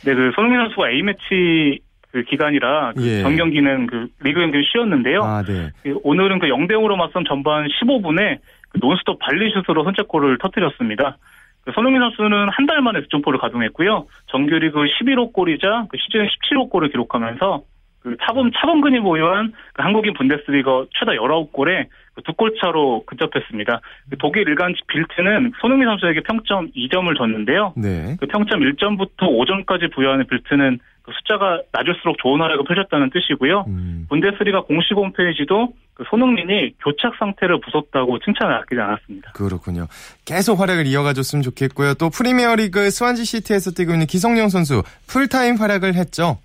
네, 0.04 0.14
그 0.14 0.30
손흥민 0.34 0.60
선수가 0.60 0.90
A매치 0.90 1.80
그 2.12 2.22
기간이라 2.24 2.92
그 2.96 3.06
예. 3.06 3.22
전 3.22 3.36
경기는 3.36 3.86
그 3.86 4.08
리그 4.20 4.40
경기를 4.40 4.64
쉬었는데요. 4.72 5.22
아, 5.22 5.42
네. 5.42 5.70
그 5.82 5.98
오늘은 6.02 6.38
그 6.40 6.46
0대 6.46 6.72
0으로 6.72 6.96
맞선 6.96 7.24
전반 7.28 7.66
15분에 7.68 8.38
그 8.70 8.78
논스톱 8.80 9.18
발리슛으로 9.20 9.84
선제골을 9.84 10.38
터뜨렸습니다. 10.38 11.18
그 11.64 11.72
손흥민 11.72 12.00
선수는 12.02 12.48
한 12.50 12.66
달 12.66 12.80
만에 12.82 13.00
득점골을 13.02 13.38
가동했고요. 13.38 14.06
정규리그 14.28 14.78
11호 14.78 15.32
골이자 15.32 15.86
그 15.90 15.98
시즌 15.98 16.26
17호 16.26 16.70
골을 16.70 16.90
기록하면서 16.90 17.62
그 18.02 18.16
차범 18.22 18.50
차범근이 18.52 19.00
보유한 19.00 19.52
그 19.74 19.82
한국인 19.82 20.14
분데스리가 20.14 20.86
최다 20.98 21.12
19골에 21.12 21.86
그두골 22.14 22.54
차로 22.60 23.04
근접했습니다. 23.06 23.80
그 24.10 24.18
독일 24.18 24.48
일간지 24.48 24.80
빌트는 24.88 25.52
손흥민 25.60 25.88
선수에게 25.88 26.20
평점 26.22 26.70
2점을 26.72 27.16
줬는데요. 27.16 27.74
네. 27.76 28.16
그 28.18 28.26
평점 28.26 28.60
1점부터 28.60 29.20
5점까지 29.20 29.92
부여하는 29.94 30.26
빌트는 30.26 30.78
그 31.02 31.12
숫자가 31.12 31.62
낮을수록 31.72 32.18
좋은 32.18 32.40
활약을 32.40 32.64
펼쳤다는 32.64 33.10
뜻이고요. 33.10 33.64
음, 33.68 34.06
분데스리가 34.08 34.62
공식 34.62 34.94
홈페이지도 34.94 35.72
그 35.94 36.04
손흥민이 36.08 36.74
교착 36.82 37.14
상태를 37.18 37.60
부쉈다고 37.60 38.18
칭찬을 38.20 38.54
아끼지 38.54 38.80
않았습니다. 38.80 39.32
그렇군요. 39.32 39.86
계속 40.24 40.60
활약을 40.60 40.86
이어가줬으면 40.86 41.42
좋겠고요. 41.42 41.94
또 41.94 42.10
프리미어리그 42.10 42.90
스완지 42.90 43.24
시티에서 43.24 43.72
뛰고 43.72 43.92
있는 43.92 44.06
기성용 44.06 44.48
선수 44.48 44.82
풀타임 45.08 45.56
활약을 45.56 45.94
했죠. 45.94 46.38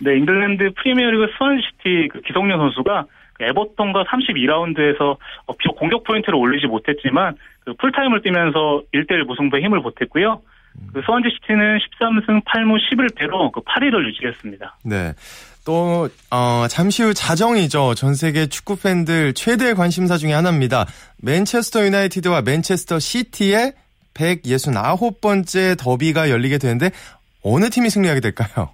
네, 0.00 0.16
잉글랜드 0.16 0.72
프리미어리그 0.76 1.32
스완지시티 1.36 2.08
그 2.12 2.20
기성용 2.22 2.58
선수가 2.58 3.06
그 3.34 3.44
에버턴과 3.44 4.04
32라운드에서 4.04 5.16
어, 5.46 5.56
비록 5.58 5.76
공격 5.76 6.04
포인트를 6.04 6.34
올리지 6.34 6.66
못했지만 6.66 7.36
그 7.64 7.74
풀타임을 7.74 8.22
뛰면서 8.22 8.82
1대1 8.94 9.24
무승부에 9.24 9.60
힘을 9.62 9.82
보탰고요. 9.82 10.40
그 10.92 11.02
스완지 11.04 11.30
시티는 11.30 11.78
13승 11.78 12.44
8무 12.44 12.78
11패로 12.78 13.52
그 13.52 13.60
8위를 13.60 14.06
유지했습니다. 14.08 14.78
네. 14.84 15.12
또 15.64 16.08
어, 16.30 16.66
잠시 16.68 17.02
후 17.02 17.12
자정이죠. 17.12 17.94
전 17.94 18.14
세계 18.14 18.46
축구 18.46 18.76
팬들 18.76 19.34
최대 19.34 19.74
관심사 19.74 20.16
중에 20.16 20.32
하나입니다. 20.32 20.86
맨체스터 21.22 21.84
유나이티드와 21.84 22.42
맨체스터 22.42 22.98
시티의 22.98 23.72
169번째 24.14 25.78
더비가 25.78 26.30
열리게 26.30 26.58
되는데 26.58 26.90
어느 27.42 27.68
팀이 27.68 27.90
승리하게 27.90 28.20
될까요? 28.20 28.70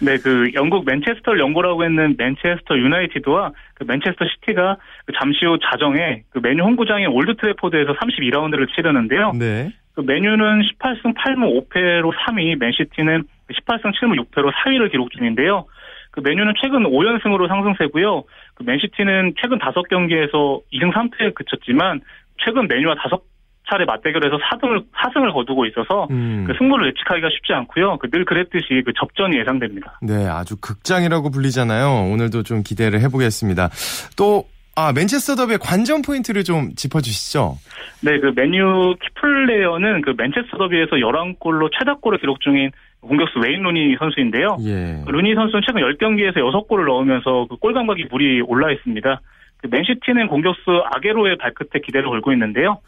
네, 0.00 0.16
그 0.16 0.50
영국 0.54 0.86
맨체스터를 0.86 1.40
연고로 1.40 1.84
하는 1.84 2.14
맨체스터 2.16 2.76
유나이티드와 2.76 3.52
그 3.74 3.84
맨체스터 3.84 4.24
시티가 4.26 4.76
그 5.04 5.12
잠시 5.18 5.44
후 5.44 5.58
자정에 5.58 6.22
그 6.30 6.40
맨유 6.42 6.62
홈구장인 6.64 7.08
올드 7.08 7.36
트래포드에서 7.36 7.94
32라운드를 7.94 8.74
치르는데요. 8.74 9.32
네. 9.38 9.70
그 9.94 10.00
맨유는 10.00 10.62
18승 10.62 11.14
8무 11.14 11.68
5패로 11.68 12.12
3위, 12.14 12.58
맨시티는 12.58 13.24
18승 13.52 13.92
7무 13.94 14.24
6패로 14.24 14.52
4위를 14.52 14.90
기록 14.90 15.10
중인데요. 15.10 15.66
그 16.10 16.20
맨유는 16.20 16.54
최근 16.60 16.84
5연승으로 16.84 17.48
상승세고요. 17.48 18.24
그 18.54 18.62
맨시티는 18.62 19.34
최근 19.40 19.58
5경기에서 19.58 20.62
2승 20.72 20.92
3패에 20.92 21.34
그쳤지만 21.34 22.00
최근 22.38 22.66
맨유와 22.68 22.94
5 22.94 23.20
차례 23.70 23.84
맞대결에서 23.84 24.36
4등을 24.38 24.84
4승을 24.92 25.32
거두고 25.32 25.64
있어서 25.66 26.08
음. 26.10 26.44
그 26.46 26.54
승부를 26.58 26.88
예측하기가 26.88 27.28
쉽지 27.30 27.52
않고요. 27.52 27.98
그 27.98 28.10
늘 28.10 28.24
그랬듯이 28.24 28.82
그 28.84 28.92
접전이 28.98 29.38
예상됩니다. 29.38 30.00
네, 30.02 30.26
아주 30.26 30.56
극장이라고 30.60 31.30
불리잖아요. 31.30 32.10
오늘도 32.12 32.42
좀 32.42 32.62
기대를 32.64 33.00
해보겠습니다. 33.02 33.68
또, 34.16 34.44
아, 34.74 34.92
맨체스터 34.92 35.36
더비의 35.36 35.58
관전 35.58 36.02
포인트를 36.02 36.42
좀 36.42 36.70
짚어주시죠. 36.74 37.54
네, 38.02 38.18
그 38.18 38.32
맨유 38.34 38.94
키플레이어는 39.00 40.00
그 40.02 40.14
맨체스터 40.16 40.58
더비에서 40.58 40.96
11골로 40.96 41.70
최다골을 41.78 42.18
기록 42.18 42.40
중인 42.40 42.70
공격수 43.00 43.38
웨인 43.38 43.62
루니 43.62 43.96
선수인데요. 43.98 44.56
예. 44.64 45.02
그 45.06 45.10
루니 45.10 45.34
선수는 45.34 45.62
최근 45.66 45.82
10경기에서 45.82 46.36
6골을 46.36 46.86
넣으면서 46.86 47.46
그 47.48 47.56
골 47.56 47.72
감각이 47.74 48.06
물이 48.10 48.42
올라 48.42 48.70
있습니다. 48.72 49.20
그 49.58 49.68
맨시티는 49.70 50.26
공격수 50.28 50.82
아게로의 50.96 51.36
발끝에 51.38 51.80
기대를 51.84 52.08
걸고 52.08 52.32
있는데요. 52.32 52.78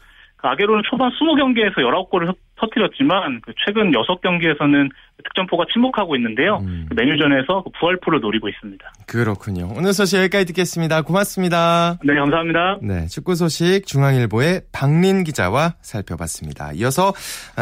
그 0.43 0.49
아게로는 0.49 0.83
초반 0.85 1.09
20경기에서 1.11 1.75
19골을 1.77 2.35
터뜨렸지만 2.63 3.41
그 3.41 3.53
최근 3.65 3.91
6경기에서는 3.91 4.89
득점포가 5.23 5.65
침묵하고 5.71 6.15
있는데요. 6.15 6.57
음. 6.63 6.85
그 6.89 6.95
메뉴전에서 6.95 7.63
그 7.63 7.69
부활포를 7.79 8.19
노리고 8.19 8.49
있습니다. 8.49 8.83
그렇군요. 9.07 9.69
오늘 9.75 9.93
소식 9.93 10.17
여기까지 10.17 10.45
듣겠습니다. 10.45 11.01
고맙습니다. 11.03 11.97
네, 12.03 12.15
감사합니다. 12.15 12.79
네, 12.81 13.07
축구 13.07 13.35
소식 13.35 13.85
중앙일보의 13.85 14.61
박린 14.71 15.23
기자와 15.23 15.75
살펴봤습니다. 15.81 16.71
이어서 16.73 17.13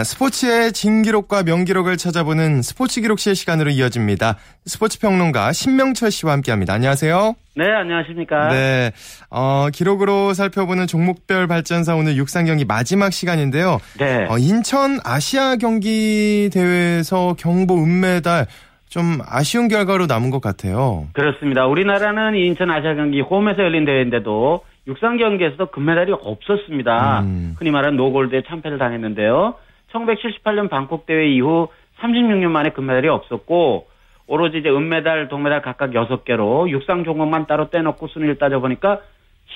스포츠의 0.04 0.72
진기록과 0.72 1.44
명기록을 1.44 1.98
찾아보는 1.98 2.62
스포츠 2.62 3.02
기록실 3.02 3.36
시간으로 3.36 3.70
이어집니다. 3.70 4.38
스포츠 4.66 5.00
평론가 5.00 5.54
신명철 5.54 6.12
씨와 6.12 6.34
함께합니다. 6.34 6.74
안녕하세요. 6.74 7.36
네, 7.54 7.66
안녕하십니까. 7.70 8.48
네, 8.48 8.92
어, 9.30 9.68
기록으로 9.74 10.34
살펴보는 10.34 10.88
종목별 10.88 11.48
발전사 11.48 11.96
오늘 11.96 12.16
육상 12.16 12.46
경기 12.46 12.64
마지막 12.64 13.12
시간인데요. 13.12 13.80
네. 14.00 14.26
어, 14.30 14.38
인천 14.38 14.91
아시아 15.04 15.56
경기 15.56 16.50
대회에서 16.54 17.36
경보 17.38 17.76
은메달 17.84 18.46
좀 18.90 19.20
아쉬운 19.26 19.68
결과로 19.68 20.06
남은 20.06 20.30
것 20.32 20.42
같아요. 20.42 21.08
그렇습니다. 21.14 21.66
우리나라는 21.66 22.36
인천 22.36 22.70
아시아 22.70 22.94
경기 22.96 23.22
홈에서 23.22 23.64
열린 23.64 23.86
대회인데도 23.86 24.64
육상 24.88 25.18
경기에서도 25.18 25.68
금메달이 25.68 26.12
없었습니다. 26.22 27.22
음. 27.22 27.56
흔히 27.58 27.72
말하는 27.72 27.98
노골드에 27.98 28.44
참패를 28.48 28.78
당했는데요. 28.80 29.56
1978년 29.94 30.70
방콕 30.70 31.06
대회 31.06 31.28
이후 31.30 31.68
36년 32.02 32.48
만에 32.50 32.70
금메달이 32.72 33.08
없었고 33.08 33.88
오로지 34.28 34.58
이제 34.60 34.70
은메달, 34.70 35.28
동메달 35.28 35.62
각각 35.62 35.92
6개로 35.92 36.70
육상 36.70 37.04
종목만 37.04 37.48
따로 37.48 37.70
떼놓고 37.70 38.08
순위를 38.08 38.38
따져보니까 38.38 39.00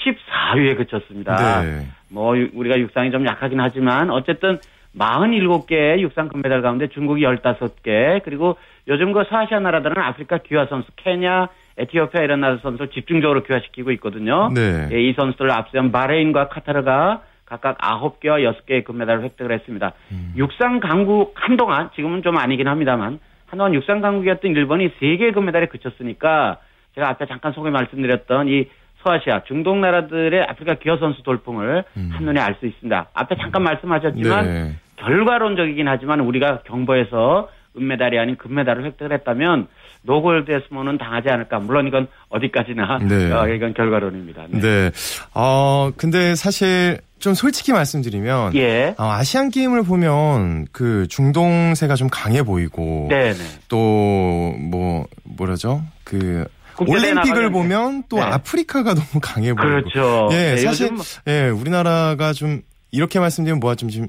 14위에 0.06 0.78
그쳤습니다. 0.78 1.62
네. 1.63 1.88
뭐 2.10 2.38
유- 2.38 2.50
우리가 2.54 2.78
육상이 2.80 3.12
좀 3.12 3.26
약하긴 3.26 3.60
하지만 3.60 4.10
어쨌든 4.12 4.60
47개의 4.97 5.99
육상 5.99 6.27
금메달 6.29 6.62
가운데 6.62 6.88
중국이 6.88 7.21
15개 7.23 8.23
그리고 8.23 8.58
요즘 8.88 9.13
그 9.13 9.23
서아시아 9.29 9.60
나라들은 9.60 9.97
아프리카 9.97 10.39
귀화 10.39 10.65
선수 10.67 10.88
케냐, 10.95 11.49
에티오피아 11.77 12.21
이런 12.21 12.41
나라 12.41 12.58
선수를 12.62 12.89
집중적으로 12.91 13.43
귀화시키고 13.43 13.91
있거든요. 13.93 14.49
네. 14.53 14.89
예, 14.91 15.01
이 15.01 15.13
선수들을 15.13 15.51
앞세운 15.51 15.91
바레인과 15.91 16.47
카타르가 16.49 17.21
각각 17.45 17.77
9개와 17.77 18.41
6개의 18.65 18.84
금메달을 18.84 19.23
획득을 19.23 19.51
했습니다. 19.51 19.93
음. 20.12 20.34
육상 20.36 20.79
강국 20.79 21.34
한동안 21.36 21.89
지금은 21.95 22.23
좀 22.23 22.38
아니긴 22.38 22.67
합니다만 22.67 23.19
한동안 23.47 23.73
육상 23.73 24.01
강국이었던 24.01 24.51
일본이 24.51 24.89
3개의 24.99 25.34
금메달에 25.34 25.67
그쳤으니까 25.67 26.58
제가 26.95 27.10
앞에 27.10 27.25
잠깐 27.27 27.51
소개 27.51 27.69
말씀드렸던 27.69 28.47
이 28.47 28.67
서아시아 29.03 29.43
중동 29.43 29.81
나라들의 29.81 30.41
아프리카 30.43 30.75
기어 30.75 30.97
선수 30.97 31.21
돌풍을 31.23 31.84
음. 31.97 32.10
한눈에 32.13 32.39
알 32.39 32.55
수 32.60 32.65
있습니다. 32.65 33.10
앞에 33.13 33.36
잠깐 33.36 33.63
말씀하셨지만 33.63 34.45
네. 34.45 34.75
결과론적이긴 34.97 35.88
하지만 35.88 36.19
우리가 36.21 36.62
경보에서 36.63 37.49
은메달이 37.77 38.17
아닌 38.17 38.38
금메달을 38.38 38.86
획득을 38.86 39.12
했다면 39.13 39.67
노골드에스모는 40.03 40.97
당하지 40.97 41.29
않을까. 41.29 41.60
물론 41.60 41.88
이건 41.88 42.08
어디까지나 42.29 42.99
네. 42.99 43.31
어, 43.31 43.47
이건 43.47 43.73
결과론입니다. 43.73 44.45
네. 44.49 44.60
네. 44.60 44.91
어, 45.34 45.91
근데 45.97 46.36
사실 46.36 46.99
좀 47.19 47.34
솔직히 47.34 47.71
말씀드리면 47.73 48.55
예. 48.55 48.95
어, 48.97 49.03
아시안 49.03 49.49
게임을 49.49 49.84
보면 49.84 50.67
그 50.71 51.08
중동세가 51.08 51.95
좀 51.95 52.08
강해 52.12 52.43
보이고 52.43 53.08
네, 53.10 53.34
네. 53.34 53.43
또뭐 53.67 55.08
뭐라죠? 55.23 55.81
그 56.03 56.45
올림픽을 56.79 57.51
보면 57.51 58.03
또 58.10 58.17
네. 58.17 58.23
아프리카가 58.23 58.93
너무 58.93 59.19
강해 59.21 59.53
보이고 59.53 59.62
그렇죠. 59.63 60.29
예, 60.31 60.55
네, 60.55 60.58
사실 60.58 60.91
예, 61.27 61.49
우리나라가 61.49 62.34
좀 62.34 62.62
이렇게 62.91 63.19
말씀드리면 63.19 63.60
뭐가 63.60 63.75
좀 63.75 63.89
지금 63.89 64.08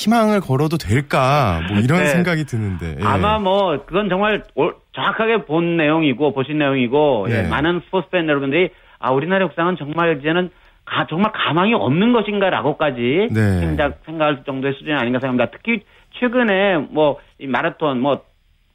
희망을 0.00 0.40
걸어도 0.40 0.76
될까 0.76 1.62
뭐 1.68 1.78
이런 1.78 2.00
네. 2.04 2.06
생각이 2.06 2.44
드는데 2.44 2.96
예. 3.00 3.04
아마 3.04 3.38
뭐 3.38 3.82
그건 3.86 4.10
정말 4.10 4.42
올- 4.54 4.76
정확하게 4.92 5.44
본 5.46 5.78
내용이고 5.78 6.34
보신 6.34 6.58
내용이고 6.58 7.26
예, 7.30 7.42
네. 7.42 7.48
많은 7.48 7.80
스포츠 7.86 8.10
팬 8.10 8.28
여러분들이 8.28 8.68
아 8.98 9.10
우리나라 9.10 9.46
육상은 9.46 9.76
정말 9.78 10.18
이제는 10.18 10.50
가- 10.84 11.06
정말 11.08 11.32
가망이 11.32 11.72
없는 11.72 12.12
것인가라고까지 12.12 13.28
네. 13.32 13.58
생각 13.60 13.98
생각할 14.04 14.44
정도의 14.44 14.74
수준이 14.74 14.92
아닌가 14.92 15.18
생각합니다. 15.18 15.50
특히 15.56 15.80
최근에 16.20 16.76
뭐 16.90 17.16
이 17.38 17.46
마라톤 17.46 18.00
뭐 18.00 18.22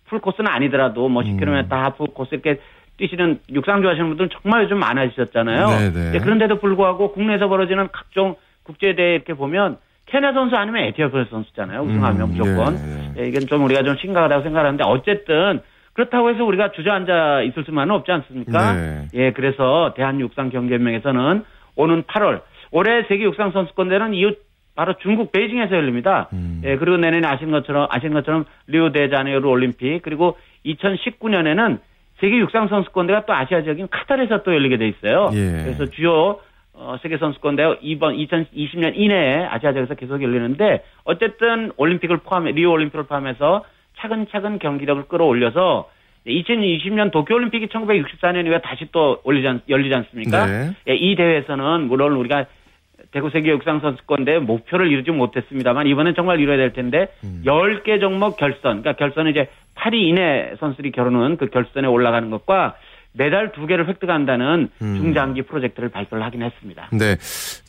풀코스는 0.05 0.47
아니더라도 0.51 1.07
뭐 1.09 1.23
10km 1.23 1.47
음. 1.47 1.65
하프 1.71 2.05
코스 2.13 2.29
이렇게 2.35 2.59
뛰시는 2.97 3.39
육상 3.51 3.81
좋아하시는 3.81 4.07
분들은 4.09 4.29
정말 4.41 4.67
좀 4.67 4.77
많아지셨잖아요. 4.79 5.67
네네. 5.91 6.11
예, 6.15 6.19
그런데도 6.19 6.59
불구하고 6.59 7.11
국내에서 7.13 7.47
벌어지는 7.47 7.87
각종 7.91 8.35
국제대회 8.63 9.15
이렇게 9.15 9.33
보면 9.33 9.77
케냐 10.11 10.33
선수 10.33 10.55
아니면 10.55 10.83
에티오피아 10.83 11.25
선수잖아요. 11.29 11.81
우승하면 11.81 12.21
음, 12.21 12.31
무조건. 12.31 13.13
네, 13.15 13.27
이건 13.27 13.47
좀 13.47 13.63
우리가 13.63 13.83
좀 13.83 13.95
심각하다고 13.95 14.43
생각하는데 14.43 14.83
어쨌든 14.83 15.61
그렇다고 15.93 16.29
해서 16.29 16.43
우리가 16.43 16.71
주저앉아 16.73 17.43
있을 17.43 17.63
수만은 17.63 17.95
없지 17.95 18.11
않습니까? 18.11 18.73
네. 18.73 19.07
예, 19.13 19.31
그래서 19.31 19.93
대한육상 19.95 20.49
경기연맹에서는 20.49 21.43
오는 21.75 22.03
8월 22.03 22.41
올해 22.71 23.03
세계 23.03 23.23
육상 23.23 23.51
선수권대회는 23.51 24.13
이후 24.13 24.33
바로 24.75 24.93
중국 25.01 25.31
베이징에서 25.31 25.75
열립니다. 25.75 26.29
음. 26.33 26.61
예, 26.65 26.75
그리고 26.75 26.97
내년에 26.97 27.25
아시는 27.27 27.51
것처럼 27.51 27.87
아시는 27.89 28.13
것처럼 28.13 28.45
리우데자네이루 28.67 29.47
올림픽 29.49 30.01
그리고 30.03 30.37
2019년에는 30.65 31.79
세계 32.19 32.37
육상 32.37 32.67
선수권대회가 32.67 33.25
또 33.25 33.33
아시아 33.33 33.63
지역인 33.63 33.87
카타르에서 33.89 34.43
또 34.43 34.53
열리게 34.53 34.77
돼 34.77 34.87
있어요. 34.89 35.29
예. 35.33 35.63
그래서 35.63 35.85
주요 35.87 36.39
어, 36.73 36.97
세계 37.01 37.17
선수권 37.17 37.55
대회 37.55 37.75
이번 37.81 38.15
2020년 38.15 38.93
이내에 38.95 39.45
아시아 39.45 39.73
지역에서 39.73 39.95
계속 39.95 40.21
열리는데 40.21 40.83
어쨌든 41.03 41.71
올림픽을 41.77 42.17
포함해 42.17 42.51
리우 42.51 42.69
올림픽을 42.71 43.05
포함해서 43.05 43.65
차근차근 43.97 44.59
경기력을 44.59 45.03
끌어올려서 45.07 45.89
2020년 46.25 47.11
도쿄올림픽이 47.11 47.67
1964년 47.67 48.45
이후에 48.45 48.59
다시 48.61 48.87
또 48.91 49.19
올리지 49.23 49.47
않, 49.47 49.61
열리지 49.67 49.93
않습니까? 49.95 50.45
네. 50.45 50.71
예, 50.87 50.95
이 50.95 51.15
대회에서는 51.15 51.87
물론 51.87 52.13
우리가 52.13 52.45
대구 53.11 53.29
세계 53.29 53.49
육상 53.49 53.79
선수권대 53.81 54.39
목표를 54.39 54.91
이루지 54.91 55.11
못했습니다만 55.11 55.87
이번엔 55.87 56.15
정말 56.15 56.39
이뤄야 56.39 56.57
될 56.57 56.73
텐데 56.73 57.07
음. 57.23 57.41
10개 57.45 57.99
종목 57.99 58.37
결선 58.37 58.81
그러니까 58.81 58.93
결선은 58.93 59.31
이제 59.31 59.49
8위 59.75 59.95
이내 59.95 60.53
선수들이 60.59 60.91
겨루는 60.91 61.37
그 61.37 61.47
결선에 61.47 61.87
올라가는 61.87 62.29
것과 62.29 62.75
메달 63.13 63.51
두 63.51 63.67
개를 63.67 63.87
획득한다는 63.87 64.69
음. 64.81 64.95
중장기 64.95 65.41
프로젝트를 65.43 65.89
발표를 65.89 66.23
하긴 66.25 66.43
했습니다. 66.43 66.87
네. 66.93 67.17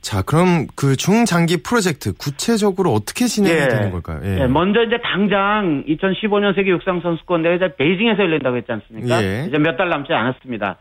자, 0.00 0.22
그럼 0.22 0.66
그 0.76 0.94
중장기 0.96 1.62
프로젝트 1.64 2.12
구체적으로 2.16 2.92
어떻게 2.92 3.24
진행이 3.26 3.56
예. 3.56 3.68
되는 3.68 3.90
걸까요? 3.90 4.20
예, 4.24 4.46
먼저 4.46 4.82
이제 4.84 4.98
당장 5.02 5.84
2015년 5.88 6.54
세계 6.54 6.70
육상 6.70 7.00
선수권 7.00 7.42
대회 7.42 7.56
이제 7.56 7.74
베이징에서 7.76 8.22
열린다고 8.22 8.56
했지 8.56 8.70
않습니까? 8.72 9.22
예. 9.22 9.44
이제 9.48 9.58
몇 9.58 9.76
달 9.76 9.88
남지 9.88 10.12
않았습니다. 10.12 10.76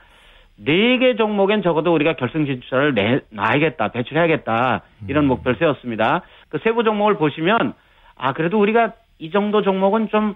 네 0.64 1.00
개 1.00 1.16
종목엔 1.16 1.64
적어도 1.64 1.92
우리가 1.96 2.16
결승 2.18 2.46
진출을 2.46 2.94
내 2.94 3.22
놔야겠다, 3.32 3.88
배출해야겠다 3.88 4.84
이런 5.08 5.24
음. 5.26 5.28
목표를 5.30 5.58
세웠습니다. 5.58 6.22
그 6.50 6.60
세부 6.64 6.84
종목을 6.84 7.18
보시면 7.18 7.74
아 8.16 8.34
그래도 8.34 8.60
우리가 8.60 8.94
이 9.18 9.32
정도 9.32 9.64
종목은 9.64 10.10
좀 10.10 10.36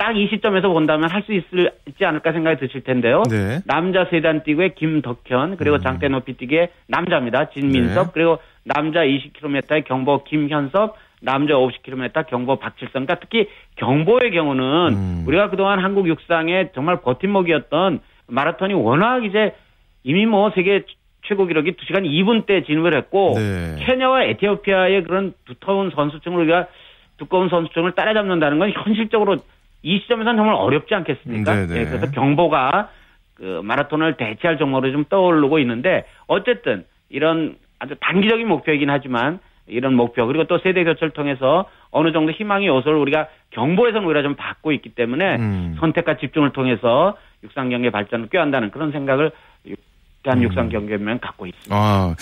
딱 0.00 0.16
이 0.16 0.28
시점에서 0.28 0.68
본다면 0.68 1.10
할 1.10 1.20
수 1.22 1.32
있지 1.34 2.04
않을까 2.04 2.32
생각이 2.32 2.58
드실 2.58 2.82
텐데요. 2.82 3.22
네. 3.30 3.60
남자 3.66 4.06
세단 4.06 4.42
뛰기의 4.44 4.74
김덕현 4.74 5.56
그리고 5.58 5.76
음. 5.76 5.80
장대 5.82 6.08
높이 6.08 6.32
뛰기의 6.32 6.70
남자입니다. 6.88 7.50
진민섭 7.50 8.06
네. 8.06 8.10
그리고 8.14 8.38
남자 8.64 9.00
20km의 9.00 9.84
경보 9.84 10.24
김현섭 10.24 10.96
남자 11.20 11.54
50km 11.54 12.26
경보 12.26 12.56
박칠성 12.56 13.04
그러니까 13.04 13.16
특히 13.16 13.48
경보의 13.76 14.30
경우는 14.32 14.64
음. 14.94 15.24
우리가 15.26 15.50
그동안 15.50 15.78
한국 15.78 16.08
육상의 16.08 16.70
정말 16.74 17.02
버팀목이었던 17.02 18.00
마라톤이 18.26 18.72
워낙 18.74 19.24
이제 19.24 19.54
이미 20.02 20.24
뭐 20.24 20.50
세계 20.54 20.84
최고 21.26 21.44
기록이 21.44 21.72
2시간 21.72 22.06
2분 22.06 22.46
대 22.46 22.64
진입을 22.64 22.96
했고 22.96 23.34
네. 23.36 23.76
케냐와 23.84 24.24
에티오피아의 24.24 25.04
그런 25.04 25.34
두터운 25.44 25.90
선수층을 25.94 26.38
우리가 26.44 26.66
두꺼운 27.18 27.50
선수층을 27.50 27.92
따라잡는다는 27.92 28.58
건 28.58 28.72
현실적으로 28.72 29.36
이 29.82 29.98
시점에서는 30.00 30.36
정말 30.36 30.54
어렵지 30.54 30.94
않겠습니까? 30.94 31.54
네, 31.54 31.66
네. 31.66 31.80
예, 31.80 31.84
그래서 31.84 32.10
경보가 32.10 32.90
그 33.34 33.60
마라톤을 33.64 34.16
대체할 34.16 34.58
종목으로 34.58 34.92
좀 34.92 35.04
떠오르고 35.08 35.58
있는데 35.60 36.04
어쨌든 36.26 36.84
이런 37.08 37.56
아주 37.78 37.94
단기적인 38.00 38.46
목표이긴 38.46 38.90
하지만 38.90 39.40
이런 39.66 39.94
목표 39.94 40.26
그리고 40.26 40.44
또 40.44 40.58
세대 40.58 40.84
교체를 40.84 41.10
통해서 41.10 41.68
어느 41.90 42.12
정도 42.12 42.32
희망의 42.32 42.68
요소를 42.68 42.98
우리가 42.98 43.28
경보에서는 43.50 44.06
우리가 44.06 44.22
좀 44.22 44.34
받고 44.34 44.72
있기 44.72 44.90
때문에 44.90 45.36
음. 45.36 45.76
선택과 45.80 46.18
집중을 46.18 46.52
통해서 46.52 47.16
육상 47.42 47.70
경기의 47.70 47.90
발전을 47.90 48.28
꾀한다는 48.28 48.70
그런 48.70 48.92
생각을 48.92 49.32
대한육상경기연맹 50.22 51.20
갖고 51.20 51.46
있습니다. 51.46 51.74
아, 51.74 52.14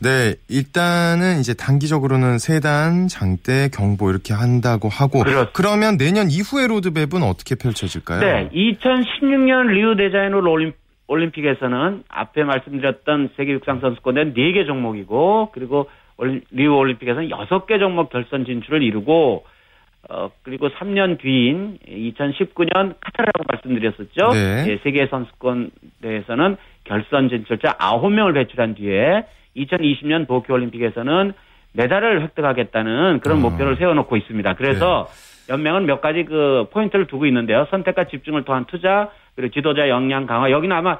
네. 0.00 0.34
일단은 0.48 1.40
이제 1.40 1.54
단기적으로는 1.54 2.38
세단, 2.38 3.08
장대, 3.08 3.68
경보 3.72 4.10
이렇게 4.10 4.32
한다고 4.32 4.88
하고. 4.88 5.20
그렇습니다. 5.20 5.50
그러면 5.52 5.98
내년 5.98 6.30
이후의 6.30 6.68
로드맵은 6.68 7.22
어떻게 7.22 7.54
펼쳐질까요? 7.54 8.20
네, 8.20 8.48
2016년 8.52 9.66
리우데자네이루 9.68 10.38
올림, 10.50 10.72
올림픽에서는 11.08 12.04
앞에 12.08 12.44
말씀드렸던 12.44 13.30
세계 13.36 13.52
육상 13.52 13.80
선수권대 13.80 14.32
4개 14.32 14.66
종목이고 14.66 15.50
그리고 15.52 15.88
리우 16.50 16.74
올림픽에서는 16.74 17.28
6개 17.28 17.78
종목 17.78 18.10
결선 18.10 18.44
진출을 18.44 18.82
이루고 18.82 19.44
어 20.08 20.30
그리고 20.42 20.68
3년 20.68 21.20
뒤인 21.20 21.78
2019년 21.86 22.94
카타르라고 23.00 23.44
말씀드렸었죠. 23.52 24.30
네. 24.32 24.66
예, 24.68 24.80
세계 24.82 25.06
선수권대에서는 25.06 26.56
결선 26.92 27.30
진출자 27.30 27.78
9명을 27.78 28.34
배출한 28.34 28.74
뒤에 28.74 29.24
2020년 29.56 30.26
도쿄 30.28 30.52
올림픽에서는 30.52 31.32
메달을 31.72 32.22
획득하겠다는 32.22 33.20
그런 33.20 33.38
어. 33.38 33.40
목표를 33.40 33.76
세워놓고 33.76 34.14
있습니다. 34.18 34.54
그래서 34.54 35.08
연맹은 35.48 35.86
몇 35.86 36.02
가지 36.02 36.24
그 36.24 36.66
포인트를 36.70 37.06
두고 37.06 37.24
있는데요. 37.26 37.66
선택과 37.70 38.04
집중을 38.04 38.44
통한 38.44 38.66
투자, 38.66 39.10
그리고 39.34 39.52
지도자 39.54 39.88
역량 39.88 40.26
강화. 40.26 40.50
여기는 40.50 40.76
아마 40.76 40.98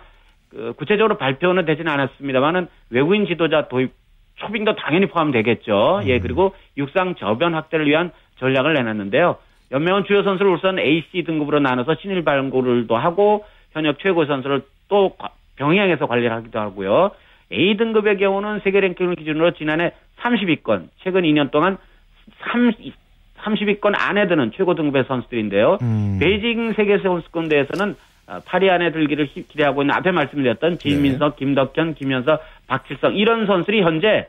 그 0.51 0.73
구체적으로 0.77 1.19
발표는 1.19 1.67
되지는 1.67 1.93
않았습니다만은 1.93 2.69
외국인 2.91 3.27
지도자 3.27 3.69
도입 3.69 3.93
초빙도 4.37 4.77
당연히 4.77 5.07
포함되겠죠. 5.07 6.03
예, 6.07 6.19
그리고 6.21 6.55
육상 6.79 7.15
저변 7.17 7.55
확대를 7.55 7.87
위한 7.87 8.11
전략을 8.39 8.73
내놨는데요. 8.73 9.37
연맹은 9.73 10.05
주요 10.07 10.23
선수를 10.23 10.53
우선 10.53 10.79
AC 10.79 11.25
등급으로 11.25 11.61
나눠서 11.61 11.97
신일 11.97 12.25
발굴을도 12.25 12.97
하고 12.97 13.45
현역 13.73 13.99
최고 14.01 14.25
선수를 14.25 14.63
또 14.89 15.15
과- 15.63 15.67
병행해서 15.67 16.07
관리를 16.07 16.33
하기도 16.33 16.59
하고요. 16.59 17.11
A 17.53 17.77
등급의 17.77 18.17
경우는 18.19 18.61
세계 18.65 18.81
랭킹을 18.81 19.15
기준으로 19.17 19.53
지난해 19.53 19.93
30위권, 20.21 20.89
최근 21.03 21.23
2년 21.23 21.51
동안 21.51 21.77
3, 22.51 22.73
30위권 23.45 23.93
안에 23.97 24.27
드는 24.29 24.53
최고 24.57 24.75
등급의 24.75 25.05
선수들인데요. 25.07 25.79
음. 25.83 26.19
베이징 26.21 26.73
세계 26.75 26.99
선수권 26.99 27.49
대회에서는 27.49 27.95
어, 28.29 28.39
파리 28.47 28.71
안에 28.71 28.93
들기를 28.93 29.27
히- 29.27 29.47
기대하고 29.49 29.83
있는 29.83 29.95
앞에 29.97 30.13
말씀드렸던 30.13 30.79
진민석, 30.79 31.37
김덕현, 31.37 31.95
김현석, 31.95 32.41
박칠성 32.69 33.17
이런 33.17 33.47
선수들이 33.47 33.83
현재 33.83 34.29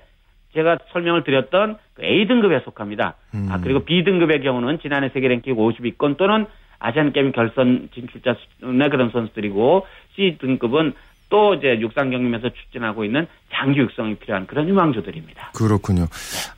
제가 0.56 0.80
설명을 0.92 1.24
드렸던 1.24 1.78
그 1.94 2.04
A 2.04 2.26
등급에 2.28 2.60
속합니다. 2.62 3.16
음. 3.36 3.48
아 3.52 3.60
그리고 3.62 3.82
B 3.86 4.04
등급의 4.04 4.42
경우는 4.42 4.80
지난해 4.80 5.10
세계 5.10 5.28
랭킹 5.28 5.56
50위권 5.56 6.18
또는 6.18 6.46
아시안 6.80 7.14
게임 7.14 7.32
결선 7.32 7.90
진출자 7.94 8.36
수준의 8.60 8.90
그런 8.90 9.10
선수들이고 9.12 9.86
C 10.16 10.38
등급은 10.42 10.94
또 11.34 11.56
이제 11.56 11.80
육상 11.80 12.12
경기면서 12.12 12.48
추진하고 12.50 13.04
있는 13.06 13.26
장기 13.52 13.80
육성이 13.80 14.14
필요한 14.18 14.46
그런 14.46 14.70
유망주들입니다. 14.70 15.54
그렇군요. 15.56 16.06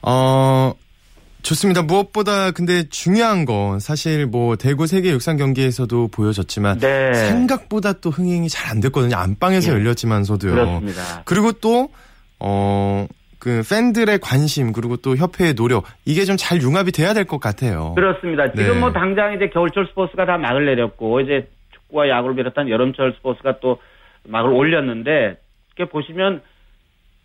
어, 0.02 0.74
좋습니다. 1.44 1.82
무엇보다 1.84 2.52
근데 2.52 2.84
중요한 2.90 3.46
건 3.46 3.80
사실 3.80 4.26
뭐 4.26 4.58
대구 4.58 4.86
세계 4.86 5.12
육상 5.12 5.38
경기에서도 5.38 6.10
보여졌지만 6.10 6.80
네. 6.80 7.14
생각보다 7.14 7.94
또 7.94 8.10
흥행이 8.10 8.50
잘 8.50 8.66
안 8.70 8.82
됐거든요. 8.82 9.16
안방에서 9.16 9.72
예. 9.72 9.76
열렸지만서도요. 9.76 10.52
그렇습니다. 10.54 11.22
그리고 11.24 11.54
또, 11.54 11.88
어, 12.40 13.08
그 13.40 13.62
팬들의 13.70 14.20
관심 14.20 14.74
그리고 14.74 14.98
또 14.98 15.16
협회의 15.16 15.54
노력 15.54 15.86
이게 16.04 16.26
좀 16.26 16.36
잘 16.36 16.62
융합이 16.62 16.92
돼야 16.92 17.14
될 17.14 17.24
것 17.24 17.40
같아요. 17.40 17.94
그렇습니다. 17.96 18.52
지금 18.52 18.74
네. 18.74 18.80
뭐 18.82 18.92
당장 18.92 19.34
이제 19.36 19.48
겨울철 19.54 19.88
스포츠가 19.88 20.26
다 20.26 20.38
막을 20.38 20.66
내렸고 20.66 21.22
이제 21.22 21.48
축구와 21.76 22.10
야구를 22.10 22.36
비롯한 22.36 22.68
여름철 22.70 23.14
스포츠가 23.18 23.60
또 23.62 23.80
막을 24.28 24.52
올렸는데 24.52 25.38
이렇게 25.78 25.92
보시면 25.92 26.42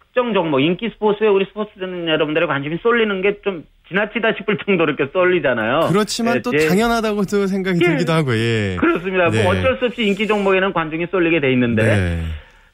특정 0.05 0.35
종목 0.35 0.61
인기 0.61 0.89
스포츠에 0.91 1.29
우리 1.29 1.45
스포츠 1.47 1.71
여러분들의 1.79 2.49
관심이 2.49 2.79
쏠리는 2.83 3.23
게 3.23 3.41
좀 3.43 3.65
지나치다 3.89 4.35
싶을 4.35 4.57
정도로 4.59 4.93
이렇게 4.93 5.11
쏠리잖아요. 5.13 5.89
그렇지만 5.91 6.37
예, 6.37 6.43
또 6.43 6.53
제- 6.53 6.69
당연하다고도 6.69 7.49
생각이 7.49 7.81
예. 7.83 7.87
들기도 7.89 8.13
하고 8.13 8.33
예. 8.37 8.77
그렇습니다. 8.79 9.29
네. 9.31 9.43
뭐 9.43 9.51
어쩔 9.53 9.79
수 9.79 9.87
없이 9.87 10.05
인기 10.07 10.29
종목에는 10.29 10.73
관중이 10.73 11.07
쏠리게 11.11 11.41
돼 11.41 11.53
있는데 11.55 11.83
네. 11.83 12.23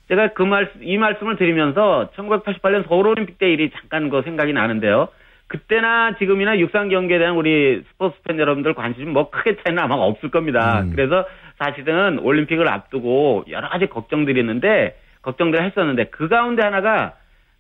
제가 0.08 0.34
그 0.34 0.42
말, 0.42 0.70
이 0.82 0.98
말씀을 0.98 1.36
드리면서 1.36 2.10
1988년 2.16 2.86
서울올림픽 2.86 3.38
때 3.38 3.50
일이 3.50 3.70
잠깐 3.70 4.10
그 4.10 4.20
생각이 4.26 4.52
나는데요. 4.52 5.08
그때나 5.46 6.16
지금이나 6.18 6.58
육상 6.58 6.90
경기에 6.90 7.18
대한 7.18 7.34
우리 7.36 7.82
스포츠 7.92 8.16
팬 8.28 8.38
여러분들 8.38 8.74
관심이 8.74 9.06
뭐 9.06 9.30
크게 9.30 9.56
차이는 9.64 9.82
아마 9.82 9.94
없을 9.94 10.30
겁니다. 10.30 10.80
음. 10.82 10.92
그래서 10.94 11.24
사실은 11.58 12.18
올림픽을 12.18 12.68
앞두고 12.68 13.44
여러 13.50 13.68
가지 13.68 13.86
걱정들이 13.86 14.40
있는데, 14.40 14.96
걱정들을 15.22 15.64
했었는데, 15.64 16.06
그 16.06 16.28
가운데 16.28 16.62
하나가 16.62 17.14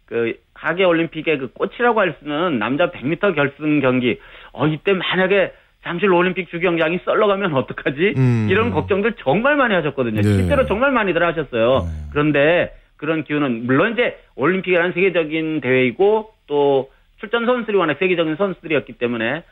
그 0.06 0.34
하계 0.54 0.84
올림픽의 0.84 1.38
그 1.38 1.52
꽃이라고 1.52 2.00
할 2.00 2.16
수는 2.20 2.58
남자 2.58 2.90
100m 2.90 3.34
결승 3.34 3.80
경기. 3.80 4.18
어, 4.52 4.66
이때 4.66 4.92
만약에 4.92 5.52
잠실 5.82 6.10
올림픽 6.10 6.48
주경장이 6.50 7.00
썰러가면 7.04 7.54
어떡하지? 7.54 8.14
음. 8.16 8.48
이런 8.50 8.70
걱정들 8.70 9.14
정말 9.18 9.56
많이 9.56 9.74
하셨거든요. 9.74 10.20
네. 10.20 10.22
실제로 10.22 10.66
정말 10.66 10.90
많이들 10.92 11.22
하셨어요. 11.22 11.80
네. 11.80 12.08
그런데 12.10 12.74
그런 12.96 13.24
기운은 13.24 13.66
물론 13.66 13.92
이제 13.92 14.18
올림픽이라는 14.36 14.92
세계적인 14.92 15.60
대회이고 15.60 16.30
또 16.46 16.90
출전 17.18 17.46
선수들이 17.46 17.76
워낙 17.76 17.98
세계적인 17.98 18.36
선수들이었기 18.36 18.94
때문에 18.94 19.44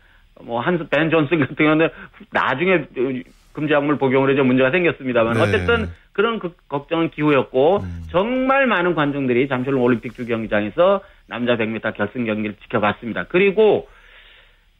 뭐 0.43 0.61
한스 0.61 0.89
벤 0.89 1.11
존슨 1.11 1.41
같은 1.41 1.57
경우는 1.57 1.89
나중에 2.33 2.87
금지약물 3.55 3.97
복용으로 3.97 4.33
이제 4.33 4.43
문제가 4.43 4.71
생겼습니다만 4.71 5.35
네. 5.35 5.41
어쨌든 5.41 5.89
그런 6.13 6.39
그 6.39 6.55
걱정은 6.69 7.11
기후였고 7.11 7.79
음. 7.79 8.03
정말 8.11 8.67
많은 8.67 8.95
관중들이 8.95 9.49
잠실 9.49 9.75
올림픽 9.75 10.15
주경기장에서 10.15 11.01
남자 11.27 11.57
100m 11.57 11.95
결승 11.95 12.27
경기를 12.27 12.57
지켜봤습니다. 12.63 13.25
그리고 13.29 13.89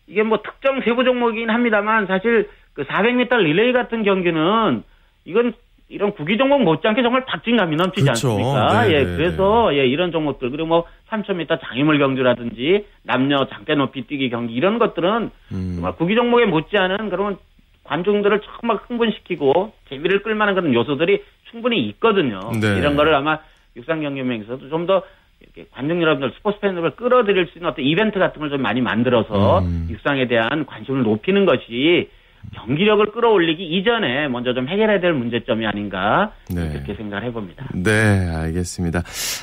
이게 0.07 0.23
뭐 0.23 0.43
특정 0.43 0.81
세부 0.83 1.05
종목이긴 1.05 1.51
합니다만 1.51 2.07
사실 2.07 2.51
그 2.75 2.85
400m 2.85 3.39
리레이 3.39 3.73
같은 3.73 4.03
경기는 4.03 4.83
이건 5.25 5.55
이런 5.89 6.13
구기 6.13 6.37
종목 6.37 6.63
못지않게 6.63 7.03
정말 7.03 7.25
박진감이 7.25 7.77
넘치지 7.77 8.03
그렇죠. 8.03 8.31
않습니까? 8.31 8.83
네, 8.83 8.95
예, 8.95 9.05
네. 9.05 9.17
그래서 9.17 9.75
예 9.77 9.87
이런 9.87 10.13
종목들 10.13 10.51
그리고 10.51 10.67
뭐 10.67 10.85
3000m 11.11 11.61
장애물 11.63 11.99
경주라든지 11.99 12.87
남녀 13.05 13.47
장대 13.47 13.75
높이 13.75 14.03
뛰기 14.07 14.31
경기 14.31 14.55
이런 14.55 14.79
것들은 14.79 15.31
음. 15.53 15.73
정말 15.75 15.95
구기 15.95 16.15
종목에 16.15 16.47
못지않은 16.47 17.11
그런 17.11 17.39
관중들을 17.85 18.41
정말 18.61 18.79
흥분시키고 18.87 19.73
재미를 19.89 20.23
끌만한 20.23 20.55
그런 20.55 20.75
요소들이 20.75 21.23
충분히 21.51 21.87
있거든요. 21.89 22.41
네. 22.61 22.79
이런 22.79 22.97
거를 22.97 23.15
아마 23.15 23.39
육상경기연맹에서도 23.77 24.69
좀 24.69 24.87
더 24.87 25.03
이렇게 25.41 25.67
관중 25.73 26.01
여러분들, 26.01 26.33
스포츠 26.37 26.59
팬들을 26.61 26.93
끌어들일 26.93 27.47
수 27.49 27.59
있는 27.59 27.71
어떤 27.71 27.85
이벤트 27.85 28.19
같은 28.19 28.41
걸 28.41 28.49
좀 28.49 28.63
많이 28.63 28.81
만들어서 28.81 29.59
음. 29.61 29.89
육상에 29.91 30.27
대한 30.27 30.65
관심을 30.65 31.03
높이는 31.03 31.45
것이 31.45 32.09
경기력을 32.55 33.13
끌어올리기 33.13 33.63
이전에 33.65 34.29
먼저 34.29 34.55
좀 34.55 34.69
해결해야 34.69 35.01
될 35.01 35.13
문제점이 35.13 35.67
아닌가 35.67 36.33
네. 36.51 36.69
그렇게 36.73 36.95
생각을 36.95 37.25
해봅니다. 37.27 37.67
네, 37.75 38.29
알겠습니다. 38.35 39.03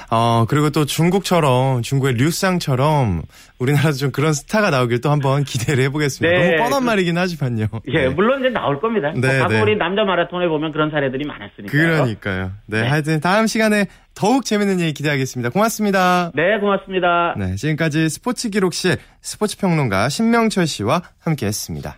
어, 0.09 0.45
그리고 0.47 0.69
또 0.69 0.85
중국처럼, 0.85 1.81
중국의 1.81 2.15
류쌍처럼 2.15 3.21
우리나라도 3.59 3.93
좀 3.93 4.11
그런 4.11 4.33
스타가 4.33 4.69
나오길 4.69 5.01
또 5.01 5.11
한번 5.11 5.43
기대를 5.45 5.83
해보겠습니다. 5.85 6.35
네, 6.35 6.55
너무 6.55 6.63
뻔한 6.63 6.79
그- 6.81 6.85
말이긴 6.85 7.17
하지만요. 7.17 7.67
예, 7.89 7.93
네. 7.93 8.09
물론 8.09 8.39
이제 8.39 8.49
나올 8.49 8.79
겁니다. 8.79 9.11
네, 9.15 9.39
과거 9.39 9.53
네. 9.53 9.61
우리 9.61 9.75
남자 9.77 10.03
마라톤에 10.03 10.47
보면 10.47 10.71
그런 10.71 10.89
사례들이 10.91 11.25
많았으니까. 11.25 11.71
그러니까요. 11.71 12.51
네, 12.67 12.81
네. 12.81 12.87
하여튼 12.87 13.19
다음 13.19 13.45
시간에 13.47 13.85
더욱 14.15 14.45
재밌는 14.45 14.79
얘기 14.79 14.93
기대하겠습니다. 14.93 15.49
고맙습니다. 15.51 16.31
네, 16.33 16.59
고맙습니다. 16.59 17.35
네, 17.37 17.55
지금까지 17.55 18.09
스포츠 18.09 18.49
기록실 18.49 18.97
스포츠 19.21 19.57
평론가 19.57 20.09
신명철 20.09 20.65
씨와 20.67 21.01
함께 21.19 21.45
했습니다. 21.45 21.97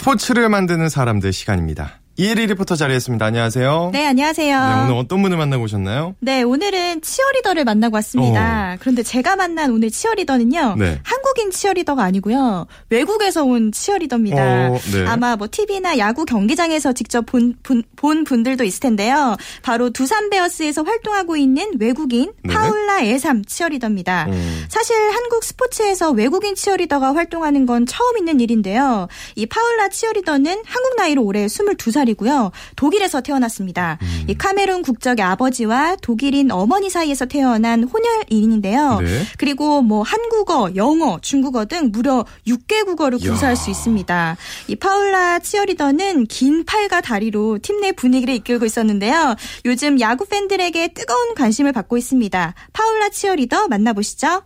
스포츠를 0.00 0.48
만드는 0.48 0.88
사람들 0.88 1.30
시간입니다. 1.30 2.00
이혜리 2.16 2.46
리포터 2.48 2.76
자리했습니다. 2.76 3.24
안녕하세요. 3.24 3.90
네, 3.94 4.04
안녕하세요. 4.04 4.60
네, 4.60 4.82
오늘 4.84 4.94
어떤 4.96 5.22
분을 5.22 5.38
만나고 5.38 5.64
오셨나요? 5.64 6.16
네, 6.20 6.42
오늘은 6.42 7.00
치어리더를 7.00 7.64
만나고 7.64 7.94
왔습니다. 7.94 8.76
그런데 8.80 9.02
제가 9.02 9.36
만난 9.36 9.70
오늘 9.70 9.90
치어리더는요. 9.90 10.74
네. 10.78 10.98
한국인 11.02 11.50
치어리더가 11.50 12.02
아니고요. 12.02 12.66
외국에서 12.90 13.44
온 13.44 13.72
치어리더입니다. 13.72 14.70
어, 14.70 14.78
네. 14.92 15.06
아마 15.06 15.36
뭐 15.36 15.48
TV나 15.50 15.96
야구 15.96 16.26
경기장에서 16.26 16.92
직접 16.92 17.24
본, 17.24 17.54
본, 17.62 17.82
본 17.96 18.24
분들도 18.24 18.64
있을 18.64 18.80
텐데요. 18.80 19.36
바로 19.62 19.88
두산 19.88 20.28
베어스에서 20.28 20.82
활동하고 20.82 21.36
있는 21.36 21.70
외국인 21.78 22.32
네. 22.42 22.52
파울라 22.52 23.00
에삼 23.00 23.44
치어리더입니다. 23.46 24.26
음. 24.28 24.66
사실 24.68 24.94
한국 25.10 25.42
스포츠에서 25.42 26.10
외국인 26.10 26.54
치어리더가 26.54 27.14
활동하는 27.14 27.64
건 27.64 27.86
처음 27.86 28.18
있는 28.18 28.40
일인데요. 28.40 29.08
이 29.36 29.46
파울라 29.46 29.88
치어리더는 29.88 30.62
한국 30.66 30.96
나이로 30.96 31.22
올해 31.24 31.46
22살 31.46 32.09
이고요. 32.10 32.52
독일에서 32.76 33.20
태어났습니다. 33.20 33.98
음. 34.02 34.24
이 34.28 34.34
카메룬 34.34 34.82
국적의 34.82 35.24
아버지와 35.24 35.96
독일인 36.02 36.50
어머니 36.50 36.90
사이에서 36.90 37.26
태어난 37.26 37.84
혼혈인인데요. 37.84 39.00
네. 39.00 39.22
그리고 39.38 39.82
뭐 39.82 40.02
한국어, 40.02 40.70
영어, 40.76 41.18
중국어 41.20 41.64
등 41.64 41.90
무려 41.92 42.24
6개 42.46 42.84
국어를 42.84 43.18
이야. 43.22 43.32
구사할 43.32 43.56
수 43.56 43.70
있습니다. 43.70 44.36
이 44.68 44.76
파울라 44.76 45.38
치어리더는 45.40 46.26
긴 46.26 46.64
팔과 46.64 47.00
다리로 47.00 47.58
팀 47.62 47.80
내 47.80 47.92
분위기를 47.92 48.34
이끌고 48.34 48.66
있었는데요. 48.66 49.36
요즘 49.64 49.98
야구 50.00 50.26
팬들에게 50.26 50.88
뜨거운 50.88 51.34
관심을 51.34 51.72
받고 51.72 51.96
있습니다. 51.96 52.54
파울라 52.74 53.08
치어리더 53.08 53.68
만나보시죠. 53.68 54.42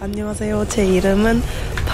안녕하세요. 0.00 0.66
제 0.68 0.84
이름은 0.84 1.40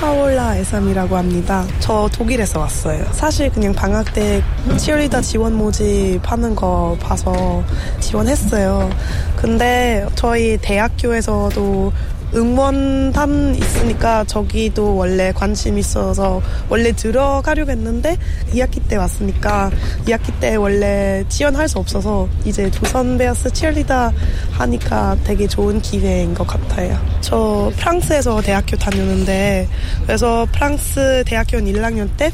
파올라 0.02 0.56
에삼이라고 0.56 1.16
합니다. 1.16 1.64
저 1.78 2.10
독일에서 2.12 2.58
왔어요. 2.58 3.04
사실 3.12 3.48
그냥 3.52 3.72
방학 3.72 4.12
때 4.12 4.42
치어리더 4.76 5.20
지원 5.20 5.54
모집 5.54 6.20
하는 6.24 6.56
거 6.56 6.98
봐서 7.00 7.62
지원했어요. 8.00 8.90
근데 9.36 10.04
저희 10.16 10.58
대학교에서도 10.60 11.92
응원단 12.34 13.54
있으니까 13.54 14.24
저기도 14.24 14.96
원래 14.96 15.32
관심 15.32 15.78
있어서 15.78 16.40
원래 16.68 16.92
들어가려고 16.92 17.70
했는데 17.70 18.16
2학기 18.52 18.86
때 18.88 18.96
왔으니까 18.96 19.70
2학기 20.06 20.38
때 20.40 20.56
원래 20.56 21.24
지원할 21.28 21.68
수 21.68 21.78
없어서 21.78 22.28
이제 22.44 22.70
조선 22.70 23.18
베어스 23.18 23.52
치어리더 23.52 24.12
하니까 24.52 25.16
되게 25.24 25.46
좋은 25.46 25.80
기회인 25.80 26.34
것 26.34 26.46
같아요. 26.46 26.98
저 27.20 27.70
프랑스에서 27.76 28.40
대학교 28.40 28.76
다녔는데 28.76 29.68
그래서 30.06 30.46
프랑스 30.52 31.22
대학교 31.26 31.58
1학년 31.58 32.08
때 32.16 32.30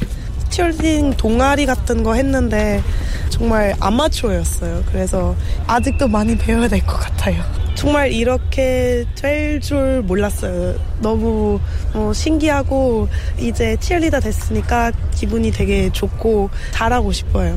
치어리딩 0.58 1.12
동아리 1.12 1.66
같은 1.66 2.02
거 2.02 2.14
했는데 2.14 2.82
정말 3.30 3.76
아마추어였어요. 3.78 4.82
그래서 4.90 5.36
아직도 5.68 6.08
많이 6.08 6.36
배워야 6.36 6.66
될 6.66 6.80
것 6.84 6.96
같아요. 6.98 7.44
정말 7.76 8.10
이렇게 8.12 9.04
될 9.14 9.60
줄 9.60 10.02
몰랐어요. 10.02 10.74
너무 11.00 11.60
어, 11.94 12.12
신기하고 12.12 13.08
이제 13.38 13.76
치어리더 13.78 14.18
됐으니까 14.18 14.90
기분이 15.14 15.52
되게 15.52 15.90
좋고 15.92 16.50
잘하고 16.72 17.12
싶어요. 17.12 17.56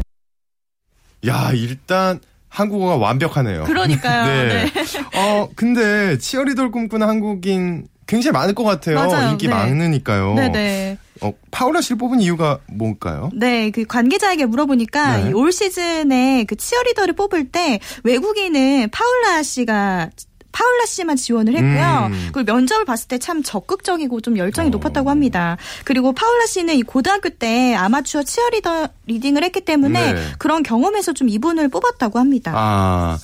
야, 1.28 1.50
일단 1.56 2.20
한국어가 2.50 2.98
완벽하네요. 2.98 3.64
그러니까요. 3.64 4.26
네. 4.30 4.66
네. 4.66 4.72
어, 5.20 5.50
근데 5.56 6.20
치어리더를 6.20 6.70
꿈꾸는 6.70 7.08
한국인 7.08 7.88
굉장히 8.06 8.34
많을 8.34 8.54
것 8.54 8.64
같아요. 8.64 8.96
맞아요. 8.98 9.32
인기 9.32 9.48
네. 9.48 9.54
많으니까요. 9.56 10.36
네네. 10.36 10.98
어, 11.22 11.32
파울라 11.52 11.82
씨를 11.82 11.98
뽑은 11.98 12.20
이유가 12.22 12.60
뭘까요? 12.68 13.30
네, 13.34 13.70
그 13.72 13.86
관계자에게 13.86 14.46
물어보니까 14.46 15.18
네. 15.18 15.30
이 15.30 15.37
올 15.37 15.52
시즌에 15.52 16.46
그 16.48 16.56
치어리더를 16.56 17.14
뽑을 17.14 17.50
때 17.52 17.80
외국인은 18.04 18.90
파울라 18.92 19.44
씨가 19.44 20.10
파울라 20.54 20.86
씨만 20.86 21.16
지원을 21.16 21.56
했고요. 21.56 22.10
음. 22.12 22.30
그리고 22.34 22.52
면접을 22.52 22.84
봤을 22.84 23.08
때 23.08 23.18
참 23.20 23.42
적극적이고 23.42 24.20
좀 24.20 24.38
열정이 24.38 24.68
어. 24.68 24.72
높았다고 24.72 25.10
합니다. 25.10 25.56
그리고 25.86 26.12
파울라 26.12 26.46
씨는 26.48 26.76
이 26.76 26.82
고등학교 26.82 27.30
때 27.30 27.74
아마추어 27.76 28.24
치어리더 28.24 28.90
리딩을 29.06 29.44
했기 29.46 29.62
때문에 29.62 30.14
네. 30.14 30.22
그런 30.40 30.62
경험에서 30.64 31.14
좀 31.14 31.30
이분을 31.30 31.70
뽑았다고 31.70 32.20
합니다. 32.20 32.52
아, 32.54 33.18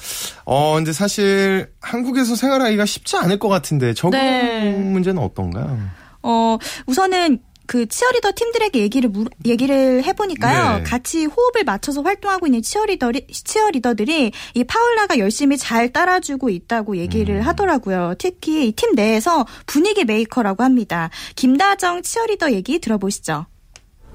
어, 0.45 0.75
근데 0.75 0.93
사실 0.93 1.69
한국에서 1.81 2.35
생활하기가 2.37 2.85
쉽지 2.85 3.17
않을 3.17 3.39
것 3.39 3.49
같은데 3.49 3.93
적응 3.93 4.17
네. 4.17 4.71
문제는 4.77 5.21
어떤가요? 5.21 5.77
어, 6.23 6.57
우선은 6.85 7.39
그 7.67 7.85
치어리더 7.87 8.31
팀들에게 8.35 8.79
얘기를 8.79 9.09
물, 9.09 9.27
얘기를 9.45 10.03
해보니까요. 10.03 10.77
네. 10.77 10.83
같이 10.83 11.25
호흡을 11.25 11.65
맞춰서 11.65 12.01
활동하고 12.01 12.47
있는 12.47 12.61
치어리더리, 12.61 13.27
치어리더들이 13.27 14.31
이 14.55 14.63
파울라가 14.63 15.19
열심히 15.19 15.57
잘 15.57 15.91
따라주고 15.91 16.49
있다고 16.49 16.97
얘기를 16.97 17.35
음. 17.35 17.41
하더라고요. 17.41 18.15
특히 18.17 18.67
이 18.69 18.71
팀 18.77 18.93
내에서 18.95 19.45
분위기 19.65 20.05
메이커라고 20.05 20.63
합니다. 20.63 21.09
김다정 21.35 22.03
치어리더 22.03 22.51
얘기 22.53 22.79
들어보시죠. 22.79 23.45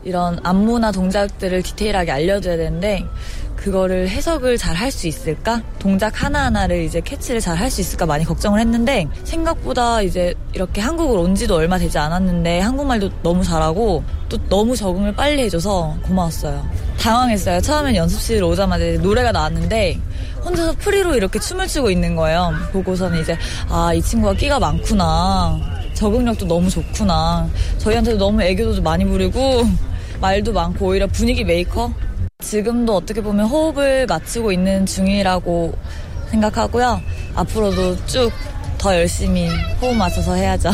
이런 0.05 0.39
안무나 0.43 0.91
동작들을 0.91 1.63
디테일하게 1.63 2.11
알려줘야 2.11 2.57
되는데 2.57 3.05
그거를 3.63 4.09
해석을 4.09 4.59
잘 4.59 4.75
할 4.75 4.91
수 4.91 5.07
있을까? 5.07 5.63
동작 5.79 6.23
하나하나를 6.23 6.83
이제 6.83 7.01
캐치를 7.01 7.41
잘 7.41 7.57
할 7.57 7.71
수 7.71 7.81
있을까 7.81 8.07
많이 8.07 8.25
걱정을 8.25 8.59
했는데 8.61 9.07
생각보다 9.25 10.03
이제 10.03 10.35
이렇게 10.53 10.81
한국을 10.81 11.19
온 11.19 11.35
지도 11.37 11.55
얼마 11.55 11.79
되지 11.79 11.97
않았는데 11.97 12.59
한국말도 12.61 13.11
너무 13.23 13.45
잘하고 13.45 14.03
또 14.29 14.37
너무 14.49 14.75
적응을 14.75 15.15
빨리 15.15 15.43
해줘서 15.43 15.97
고마웠어요. 16.03 16.67
당황했어요. 16.99 17.61
처음엔 17.61 17.95
연습실 17.95 18.43
오자마자 18.43 18.85
노래가 19.01 19.31
나왔는데 19.31 19.99
혼자서 20.45 20.75
프리로 20.79 21.15
이렇게 21.15 21.39
춤을 21.39 21.69
추고 21.69 21.91
있는 21.91 22.17
거예요. 22.17 22.53
보고서는 22.73 23.21
이제 23.21 23.39
아, 23.69 23.95
이 23.95 24.03
친구가 24.03 24.35
끼가 24.35 24.59
많구나. 24.59 25.59
적응력도 25.95 26.47
너무 26.47 26.69
좋구나. 26.69 27.49
저희한테도 27.79 28.19
너무 28.19 28.43
애교도 28.43 28.83
많이 28.83 29.05
부리고 29.05 29.65
말도 30.21 30.53
많고 30.53 30.87
오히려 30.87 31.07
분위기 31.07 31.45
메이커? 31.45 31.93
지금도 32.43 32.95
어떻게 32.95 33.23
보면 33.23 33.47
호흡을 33.47 34.07
맞추고 34.07 34.53
있는 34.53 34.85
중이라고 34.85 35.73
생각하고요. 36.31 37.01
앞으로도 37.35 38.05
쭉 38.07 38.31
더 38.83 38.97
열심히 38.97 39.49
호흡 39.81 39.95
맞춰서 39.95 40.35
해야죠. 40.35 40.71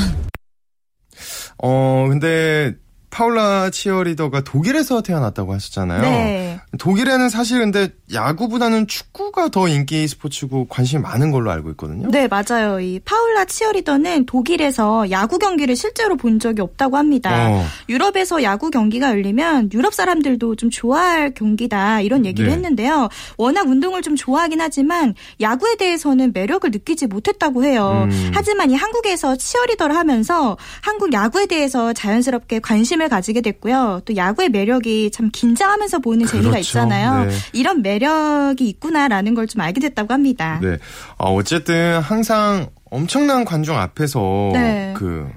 어, 1.62 2.07
근데 2.09 2.72
파울라 3.11 3.68
치어리더가 3.68 4.44
독일에서 4.44 5.02
태어났다고 5.02 5.52
하셨잖아요. 5.52 6.00
네. 6.00 6.61
독일에는 6.76 7.31
사실 7.31 7.61
근데 7.61 7.88
야구보다는 8.12 8.87
축구가 8.87 9.48
더 9.48 9.68
인기 9.68 10.07
스포츠고 10.07 10.66
관심이 10.68 11.00
많은 11.00 11.31
걸로 11.31 11.50
알고 11.50 11.70
있거든요. 11.70 12.11
네, 12.11 12.28
맞아요. 12.28 12.78
이 12.81 13.00
파울라 13.04 13.46
치어리더는 13.46 14.26
독일에서 14.26 15.11
야구 15.11 15.38
경기를 15.38 15.76
실제로 15.76 16.16
본 16.16 16.38
적이 16.38 16.61
없다고 16.62 16.96
합니다. 16.98 17.48
어. 17.50 17.64
유럽에서 17.88 18.42
야구 18.42 18.70
경기가 18.70 19.11
열리면 19.11 19.70
유럽 19.72 19.94
사람들도 19.94 20.57
좀 20.57 20.68
좋아할 20.68 21.33
경기다 21.33 22.02
이런 22.02 22.26
얘기를 22.26 22.50
네. 22.50 22.57
했는데요. 22.57 23.09
워낙 23.38 23.66
운동을 23.66 24.02
좀 24.02 24.14
좋아하긴 24.14 24.61
하지만 24.61 25.14
야구에 25.40 25.76
대해서는 25.76 26.33
매력을 26.35 26.70
느끼지 26.70 27.07
못했다고 27.07 27.64
해요. 27.64 28.07
음. 28.11 28.31
하지만 28.35 28.70
이 28.70 28.74
한국에서 28.74 29.37
치어리더를 29.37 29.96
하면서 29.96 30.59
한국 30.83 31.12
야구에 31.14 31.46
대해서 31.46 31.94
자연스럽게 31.94 32.61
관심을 32.61 33.09
가지게 33.09 33.40
됐고요. 33.40 34.02
또 34.04 34.16
야구의 34.16 34.50
매력이 34.50 35.11
참 35.12 35.31
긴장하면서 35.33 36.00
보는 36.00 36.26
재미가 36.26 36.57
그렇죠. 36.60 36.78
있잖아요. 36.78 37.24
네. 37.26 37.34
이런 37.52 37.82
매력이 37.82 38.68
있구나라는 38.68 39.34
걸 39.34 39.48
좀 39.48 39.62
알게 39.62 39.80
됐다고 39.80 40.12
합니다. 40.12 40.58
네. 40.62 40.76
어, 41.16 41.32
어쨌든 41.34 42.00
항상 42.00 42.68
엄청난 42.90 43.44
관중 43.44 43.76
앞에서 43.78 44.50
네. 44.52 44.92
그 44.96 45.28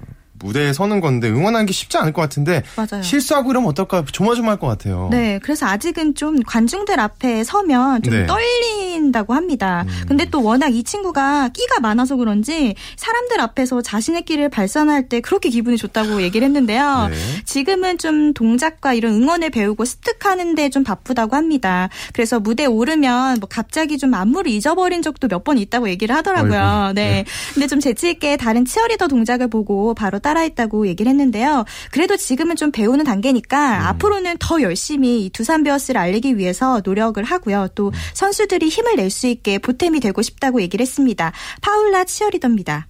무대에 0.44 0.74
서는 0.74 1.02
건데 1.02 1.30
응원하는 1.30 1.66
게 1.66 1.74
쉽지 1.74 1.98
않을 1.98 2.14
것 2.14 2.22
같은데 2.22 2.64
맞아요. 2.76 3.04
실수하고 3.04 3.52
이러면 3.52 3.70
어떨까 3.70 4.04
조마조마할 4.12 4.58
것 4.60 4.68
같아요. 4.68 5.10
네, 5.12 5.40
그래서 5.44 5.66
아직은 5.68 6.16
좀 6.16 6.42
관중들 6.44 7.00
앞에 7.00 7.44
서면 7.44 8.02
좀 8.02 8.14
네. 8.14 8.22
음. 8.22 8.28
떨린다고 8.28 9.34
합니다. 9.34 9.86
근데 10.08 10.26
또 10.26 10.42
워낙 10.44 10.74
이 10.74 10.84
친구가 10.84 11.50
끼가 11.50 11.80
많아서 11.82 12.16
그런지 12.16 12.76
사람들 12.96 13.40
앞에서 13.42 13.82
자신의 13.82 14.24
끼를 14.24 14.50
발산할 14.50 15.10
때 15.10 15.20
그렇게 15.22 15.50
기분이 15.50 15.78
좋다고 15.78 16.22
얘기를 16.22 16.46
했는데요. 16.46 17.10
네. 17.12 17.16
지금은 17.46 17.98
좀 17.98 18.34
동작과 18.34 18.94
이런 18.94 19.14
응원을 19.14 19.50
배우고 19.50 19.86
습득하는데 19.86 20.70
좀 20.70 20.84
바쁘다고 20.84 21.36
합니다. 21.36 21.90
그래서 22.14 22.40
무대에 22.40 22.66
오르면 22.68 23.38
뭐 23.40 23.50
갑자기 23.50 23.98
좀 23.98 24.14
안무를 24.14 24.52
잊어버린 24.52 25.02
적도 25.02 25.28
몇 25.28 25.42
번 25.42 25.58
있다고 25.58 25.90
얘기를 25.90 26.16
하더라고요. 26.16 26.92
네. 26.94 27.02
네. 27.24 27.26
근데 27.56 27.66
좀 27.66 27.80
재치 27.80 28.12
있게 28.12 28.38
다른 28.38 28.64
치어리더 28.64 29.08
동작을 29.08 29.48
보고 29.48 29.96
바로 29.96 30.20
따 30.20 30.31
라했다고 30.34 30.88
얘기를 30.88 31.10
했는데요. 31.10 31.66
그래도 31.92 32.18
지금은 32.18 32.56
좀 32.56 32.72
배우는 32.72 33.06
단계니까 33.06 33.80
음. 33.80 33.88
앞으로는 33.88 34.38
더 34.40 34.62
열심히 34.62 35.26
이 35.26 35.30
두산 35.30 35.64
베어스를 35.64 36.00
알리기 36.00 36.38
위해서 36.38 36.82
노력을 36.84 37.22
하고요. 37.24 37.70
또 37.76 37.88
음. 37.88 37.92
선수들이 38.14 38.70
힘을 38.70 38.96
낼 38.96 39.12
수 39.12 39.28
있게 39.28 39.58
보탬이 39.60 40.00
되고 40.00 40.22
싶다고 40.22 40.62
얘기를 40.62 40.82
했습니다. 40.84 41.34
파울라 41.62 42.06
치어리더입니다. 42.06 42.88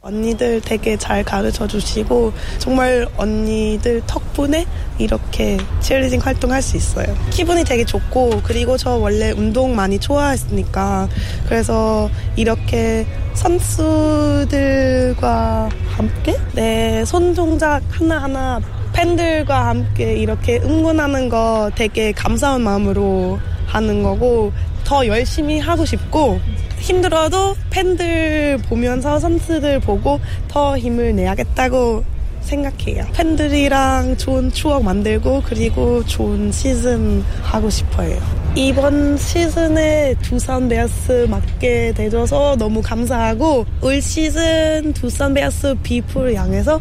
언니들 0.00 0.60
되게 0.60 0.96
잘 0.96 1.24
가르쳐 1.24 1.66
주시고 1.66 2.32
정말 2.58 3.08
언니들 3.16 4.02
덕분에 4.06 4.66
이렇게 4.98 5.56
치어리딩 5.80 6.20
활동할 6.20 6.62
수 6.62 6.76
있어요. 6.76 7.06
기분이 7.30 7.64
되게 7.64 7.84
좋고 7.84 8.42
그리고 8.44 8.76
저 8.76 8.90
원래 8.96 9.32
운동 9.32 9.74
많이 9.74 9.98
좋아했으니까 9.98 11.08
그래서 11.48 12.08
이렇게 12.36 13.04
선수들과 13.34 14.90
함께 15.88 16.36
네, 16.52 17.04
손 17.04 17.34
동작 17.34 17.82
하나하나 17.90 18.60
팬들과 18.92 19.66
함께 19.66 20.14
이렇게 20.14 20.58
응원하는 20.58 21.28
거 21.28 21.70
되게 21.74 22.12
감사한 22.12 22.62
마음으로 22.62 23.40
하는 23.66 24.02
거고 24.02 24.52
더 24.84 25.06
열심히 25.06 25.58
하고 25.58 25.84
싶고 25.84 26.40
힘들어도 26.78 27.56
팬들 27.70 28.58
보면서 28.68 29.18
선수들 29.18 29.80
보고 29.80 30.20
더 30.48 30.78
힘을 30.78 31.14
내야겠다고 31.16 32.04
생각해요. 32.46 33.04
팬들이랑 33.12 34.16
좋은 34.16 34.50
추억 34.52 34.84
만들고 34.84 35.42
그리고 35.44 36.04
좋은 36.04 36.52
시즌 36.52 37.22
하고 37.42 37.68
싶어요. 37.68 38.16
이번 38.54 39.18
시즌에 39.18 40.14
두산 40.22 40.68
베어스 40.68 41.26
맡게 41.28 41.92
되줘서 41.94 42.56
너무 42.56 42.80
감사하고 42.80 43.66
올 43.82 44.00
시즌 44.00 44.92
두산 44.94 45.34
베어스 45.34 45.74
V4를 45.82 46.34
향해서 46.36 46.80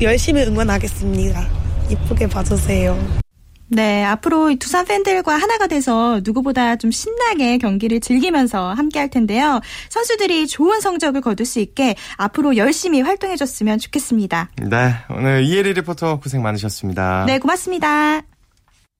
열심히 0.00 0.42
응원하겠습니다. 0.42 1.48
이쁘게 1.90 2.28
봐주세요. 2.28 3.27
네, 3.68 4.04
앞으로 4.04 4.50
이 4.50 4.56
두산 4.56 4.84
팬들과 4.84 5.34
하나가 5.34 5.66
돼서 5.66 6.20
누구보다 6.24 6.76
좀 6.76 6.90
신나게 6.90 7.58
경기를 7.58 8.00
즐기면서 8.00 8.72
함께 8.72 8.98
할 8.98 9.08
텐데요. 9.08 9.60
선수들이 9.90 10.46
좋은 10.46 10.80
성적을 10.80 11.20
거둘 11.20 11.46
수 11.46 11.60
있게 11.60 11.94
앞으로 12.16 12.56
열심히 12.56 13.00
활동해 13.00 13.36
줬으면 13.36 13.78
좋겠습니다. 13.78 14.50
네, 14.62 14.94
오늘 15.10 15.44
이혜리 15.44 15.74
리포터 15.74 16.20
고생 16.20 16.42
많으셨습니다. 16.42 17.24
네, 17.26 17.38
고맙습니다. 17.38 18.27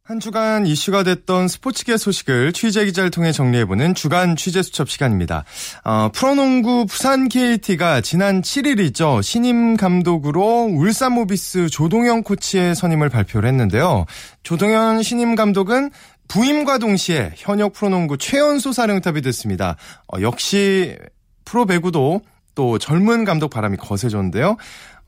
한 0.08 0.20
주간 0.20 0.66
이슈가 0.66 1.02
됐던 1.02 1.48
스포츠계 1.48 1.98
소식을 1.98 2.54
취재 2.54 2.86
기자를 2.86 3.10
통해 3.10 3.30
정리해보는 3.30 3.94
주간 3.94 4.36
취재 4.36 4.62
수첩 4.62 4.88
시간입니다. 4.88 5.44
어, 5.84 6.08
프로농구 6.14 6.86
부산 6.86 7.28
KT가 7.28 8.00
지난 8.00 8.40
7일이죠. 8.40 9.22
신임 9.22 9.76
감독으로 9.76 10.70
울산 10.72 11.12
모비스 11.12 11.68
조동현 11.68 12.22
코치의 12.22 12.74
선임을 12.74 13.10
발표를 13.10 13.50
했는데요. 13.50 14.06
조동현 14.44 15.02
신임 15.02 15.34
감독은 15.34 15.90
부임과 16.28 16.78
동시에 16.78 17.34
현역 17.36 17.74
프로농구 17.74 18.16
최연소 18.16 18.72
사령탑이 18.72 19.20
됐습니다. 19.20 19.76
어, 20.10 20.22
역시 20.22 20.96
프로배구도 21.44 22.22
또 22.54 22.78
젊은 22.78 23.26
감독 23.26 23.50
바람이 23.50 23.76
거세졌는데요. 23.76 24.56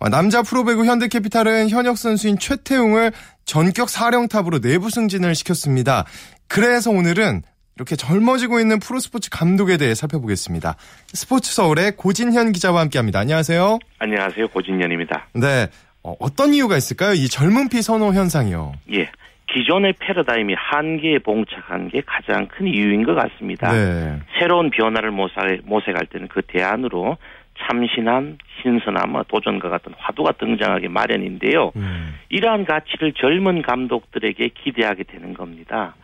어, 0.00 0.08
남자 0.08 0.42
프로배구 0.42 0.86
현대캐피탈은 0.86 1.68
현역 1.68 1.98
선수인 1.98 2.38
최태웅을 2.38 3.12
전격 3.50 3.88
사령탑으로 3.88 4.60
내부 4.60 4.90
승진을 4.90 5.34
시켰습니다. 5.34 6.04
그래서 6.46 6.92
오늘은 6.92 7.42
이렇게 7.74 7.96
젊어지고 7.96 8.60
있는 8.60 8.78
프로스포츠 8.78 9.28
감독에 9.28 9.76
대해 9.76 9.92
살펴보겠습니다. 9.92 10.76
스포츠 11.08 11.52
서울의 11.52 11.96
고진현 11.96 12.52
기자와 12.52 12.80
함께합니다. 12.82 13.18
안녕하세요. 13.18 13.80
안녕하세요. 13.98 14.46
고진현입니다. 14.48 15.26
네, 15.34 15.66
어, 16.04 16.14
어떤 16.20 16.54
이유가 16.54 16.76
있을까요? 16.76 17.14
이 17.14 17.26
젊은 17.26 17.68
피 17.68 17.82
선호 17.82 18.12
현상이요. 18.12 18.72
예. 18.92 19.10
기존의 19.52 19.94
패러다임이 19.98 20.54
한계에 20.56 21.18
봉착한 21.18 21.88
게 21.88 22.02
가장 22.06 22.46
큰 22.46 22.68
이유인 22.68 23.02
것 23.02 23.16
같습니다. 23.16 23.72
네. 23.72 24.20
새로운 24.38 24.70
변화를 24.70 25.10
모색, 25.10 25.62
모색할 25.64 26.06
때는 26.06 26.28
그 26.28 26.40
대안으로 26.42 27.16
참신한 27.62 28.38
신선함, 28.60 29.10
뭐 29.10 29.22
도전과 29.24 29.68
같은 29.68 29.92
화두가 29.96 30.32
등장하기 30.32 30.88
마련인데요. 30.88 31.72
음, 31.76 32.14
이러한 32.28 32.64
가치를 32.64 33.12
젊은 33.14 33.62
감독들에게 33.62 34.48
기대하게 34.48 35.04
되는 35.04 35.34
겁니다. 35.34 35.94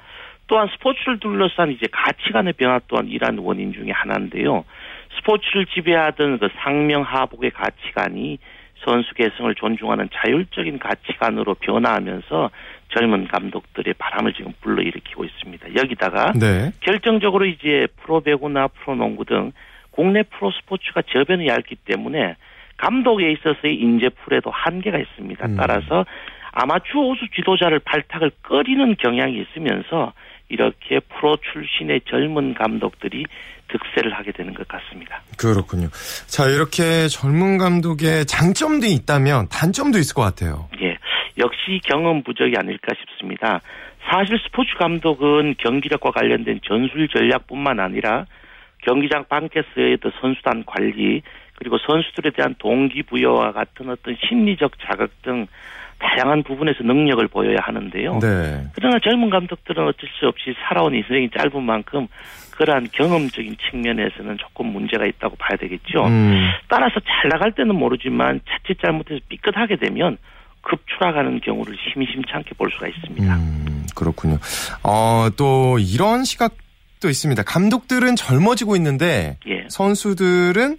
또한 0.46 0.68
스포츠를 0.74 1.18
둘러싼 1.18 1.72
이제 1.72 1.86
가치관의 1.90 2.54
변화 2.54 2.80
또한 2.86 3.08
이러한 3.08 3.38
원인 3.38 3.72
중에 3.72 3.90
하나인데요. 3.90 4.64
스포츠를 5.18 5.66
지배하던 5.66 6.38
그 6.38 6.48
상명하복의 6.62 7.50
가치관이 7.50 8.38
선수 8.84 9.14
개성을 9.14 9.52
존중하는 9.54 10.08
자율적인 10.12 10.78
가치관으로 10.78 11.54
변화하면서 11.54 12.50
젊은 12.88 13.26
감독들의 13.26 13.94
바람을 13.94 14.34
지금 14.34 14.52
불러일으키고 14.60 15.24
있습니다. 15.24 15.74
여기다가 15.74 16.32
네. 16.32 16.70
결정적으로 16.80 17.46
이제 17.46 17.88
프로배구나 18.02 18.68
프로농구 18.68 19.24
등 19.24 19.52
국내 19.96 20.22
프로 20.22 20.52
스포츠가 20.52 21.02
저변이 21.11 21.48
얇기 21.48 21.76
때문에 21.87 22.37
감독에 22.76 23.32
있어서의 23.32 23.74
인재풀에도 23.80 24.50
한계가 24.50 24.98
있습니다. 24.98 25.46
음. 25.46 25.56
따라서 25.56 26.04
아마추어 26.52 27.09
우수 27.09 27.26
지도자를 27.35 27.80
발탁을 27.80 28.30
꺼리는 28.42 28.94
경향이 28.96 29.42
있으면서 29.42 30.12
이렇게 30.48 31.00
프로 31.00 31.37
출신의 31.52 32.02
젊은 32.09 32.54
감독들이 32.54 33.24
득세를 33.68 34.12
하게 34.14 34.30
되는 34.32 34.54
것 34.54 34.68
같습니다. 34.68 35.20
그렇군요. 35.37 35.88
자, 36.28 36.46
이렇게 36.46 37.09
젊은 37.09 37.59
감독의 37.59 38.26
장점도 38.26 38.87
있다면 38.87 39.48
단점도 39.48 39.98
있을 39.98 40.14
것 40.14 40.22
같아요. 40.22 40.68
예, 40.80 40.96
역시 41.38 41.80
경험 41.85 42.22
부족이 42.22 42.54
아닐까 42.56 42.94
싶습니다. 43.00 43.61
사실 44.09 44.38
스포츠 44.46 44.70
감독은 44.78 45.56
경기력과 45.59 46.12
관련된 46.12 46.61
전술 46.62 47.09
전략뿐만 47.09 47.80
아니라 47.80 48.26
경기장 48.87 49.25
또 50.01 50.11
선수단 50.20 50.64
관리 50.64 51.22
그리고 51.59 51.77
선수들에 51.79 52.31
대한 52.31 52.55
동기부여와 52.59 53.53
같은 53.53 53.90
어떤 53.90 54.16
심리적 54.29 54.72
자극 54.87 55.11
등 55.22 55.46
다양한 55.99 56.42
부분에서 56.42 56.85
능력을 56.85 57.27
보여야 57.29 57.57
하는데요. 57.62 58.18
네. 58.20 58.66
그러나 58.75 58.99
젊은 59.03 59.31
감독들은 59.31 59.83
어쩔 59.88 60.09
수 60.20 60.29
없이 60.29 60.55
살아온 60.68 60.94
인생이 60.94 61.31
짧은 61.31 61.62
만큼 61.62 62.07
그러한 62.51 62.88
경험적인 62.92 63.57
측면에서는 63.70 64.37
조금 64.38 64.66
문제가 64.66 65.07
있다고 65.07 65.37
봐야 65.37 65.57
되겠죠. 65.59 66.05
음, 66.07 66.51
따라서 66.68 67.01
잘 67.01 67.31
나갈 67.31 67.53
때는 67.53 67.75
모르지만 67.75 68.40
자칫 68.49 68.79
잘못해서 68.81 69.20
삐끗하게 69.29 69.77
되면 69.77 70.18
급추락하는 70.61 71.40
경우를 71.40 71.77
심심찮게 71.92 72.51
볼 72.59 72.70
수가 72.72 72.88
있습니다. 72.88 73.35
음, 73.35 73.87
그렇군요. 73.94 74.38
어, 74.83 75.29
또 75.37 75.79
이런 75.79 76.25
시각 76.25 76.53
도 77.00 77.09
있습니다. 77.09 77.42
감독들은 77.42 78.16
젊어지고 78.16 78.74
있는데 78.76 79.38
예. 79.46 79.66
선수들은 79.68 80.76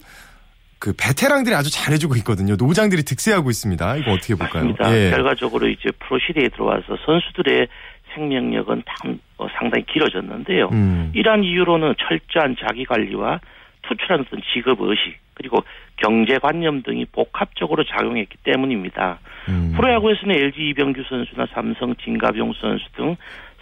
그 0.80 0.92
베테랑들이 0.96 1.54
아주 1.54 1.70
잘해주고 1.70 2.16
있거든요. 2.16 2.56
노장들이 2.56 3.02
득세하고 3.02 3.50
있습니다. 3.50 3.96
이거 3.96 4.12
어떻게 4.12 4.34
볼까요? 4.34 4.64
맞습니다. 4.64 4.96
예. 4.96 5.10
결과적으로 5.10 5.68
이제 5.68 5.90
프로 5.98 6.18
시대에 6.18 6.48
들어와서 6.48 6.96
선수들의 7.04 7.68
생명력은 8.14 8.82
참 8.86 9.20
어, 9.36 9.46
상당히 9.58 9.84
길어졌는데요. 9.86 10.68
음. 10.72 11.12
이러한 11.14 11.44
이유로는 11.44 11.94
철저한 11.98 12.56
자기 12.60 12.84
관리와 12.84 13.40
투철한 13.82 14.24
어떤 14.26 14.40
직업 14.52 14.80
의식 14.80 15.18
그리고 15.34 15.62
경제관념 15.96 16.82
등이 16.82 17.06
복합적으로 17.12 17.84
작용했기 17.84 18.38
때문입니다. 18.42 19.20
음. 19.48 19.72
프로야구에서는 19.76 20.34
LG 20.34 20.70
이병규 20.70 21.04
선수나 21.08 21.46
삼성 21.54 21.94
진가병 21.96 22.52
선수 22.60 22.84
등 22.96 23.16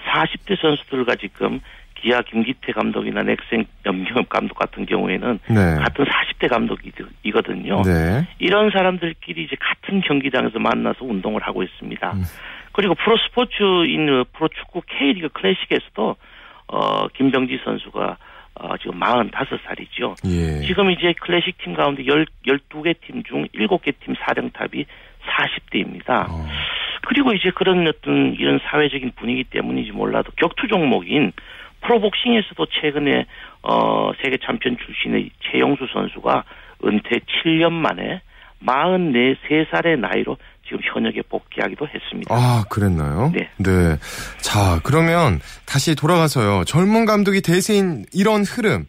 40대 0.06 0.60
선수들과 0.60 1.16
지금 1.16 1.60
기아 2.00 2.22
김기태 2.22 2.72
감독이나 2.72 3.22
넥센 3.22 3.66
염경엽 3.84 4.28
감독 4.28 4.54
같은 4.54 4.86
경우에는 4.86 5.38
네. 5.48 5.54
같은 5.76 6.04
40대 6.04 6.48
감독이거든요. 6.48 7.82
네. 7.82 8.26
이런 8.38 8.70
사람들끼리 8.70 9.44
이제 9.44 9.56
같은 9.58 10.00
경기장에서 10.02 10.58
만나서 10.58 11.04
운동을 11.04 11.42
하고 11.42 11.62
있습니다. 11.62 12.12
음. 12.12 12.22
그리고 12.72 12.94
프로 12.94 13.16
스포츠인 13.16 14.24
프로축구 14.32 14.82
K리그 14.86 15.30
클래식에서도 15.30 16.16
어 16.68 17.08
김병지 17.08 17.60
선수가 17.64 18.16
어 18.56 18.76
지금 18.78 19.00
45살이죠. 19.00 20.16
예. 20.26 20.66
지금 20.66 20.90
이제 20.90 21.14
클래식 21.20 21.58
팀 21.58 21.74
가운데 21.74 22.02
10, 22.04 22.10
12개 22.46 22.94
팀 23.00 23.22
중 23.24 23.46
7개 23.48 23.94
팀 24.04 24.14
사령탑이 24.14 24.84
40대입니다. 25.26 26.30
어. 26.30 26.46
그리고 27.06 27.32
이제 27.32 27.50
그런 27.54 27.86
어떤 27.86 28.34
이런 28.34 28.58
사회적인 28.64 29.12
분위기 29.16 29.44
때문인지 29.44 29.92
몰라도 29.92 30.32
격투 30.36 30.68
종목인 30.68 31.32
프로복싱에서도 31.86 32.66
최근에 32.80 33.26
어 33.62 34.10
세계 34.22 34.36
챔피언 34.44 34.76
출신의 34.76 35.30
최영수 35.40 35.86
선수가 35.92 36.44
은퇴 36.84 37.20
7년 37.44 37.72
만에 37.72 38.20
43살의 38.64 39.98
나이로 40.00 40.36
지금 40.64 40.80
현역에 40.82 41.22
복귀하기도 41.28 41.86
했습니다. 41.86 42.34
아, 42.34 42.64
그랬나요? 42.68 43.30
네. 43.58 43.96
자, 44.38 44.80
그러면 44.82 45.40
다시 45.64 45.94
돌아가서요. 45.94 46.64
젊은 46.64 47.04
감독이 47.04 47.40
대세인 47.40 48.04
이런 48.12 48.42
흐름 48.42 48.86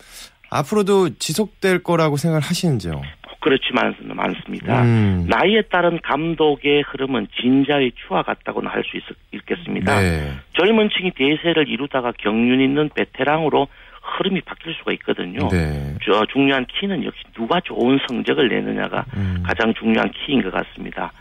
앞으로도 0.50 1.18
지속될 1.20 1.84
거라고 1.84 2.18
생각을 2.18 2.41
하시는지요? 2.41 3.02
그렇지만 3.39 3.95
많습니다. 4.01 4.83
음. 4.83 5.25
나이에 5.27 5.63
따른 5.63 5.99
감독의 6.01 6.83
흐름은 6.83 7.27
진자의 7.39 7.91
추와 7.95 8.23
같다고는 8.23 8.69
할 8.69 8.83
수 8.83 8.97
있겠습니다. 9.33 9.99
네. 9.99 10.31
젊은 10.53 10.89
층이 10.89 11.11
대세를 11.11 11.67
이루다가 11.67 12.13
경륜 12.17 12.61
있는 12.61 12.89
베테랑으로 12.95 13.67
흐름이 14.01 14.41
바뀔 14.41 14.73
수가 14.75 14.93
있거든요. 14.93 15.49
네. 15.49 15.95
저 16.05 16.25
중요한 16.27 16.65
키는 16.65 17.03
역시 17.03 17.21
누가 17.33 17.59
좋은 17.59 17.99
성적을 18.07 18.47
내느냐가 18.47 19.05
음. 19.15 19.43
가장 19.45 19.73
중요한 19.73 20.09
키인 20.11 20.41
것 20.41 20.51
같습니다. 20.51 21.11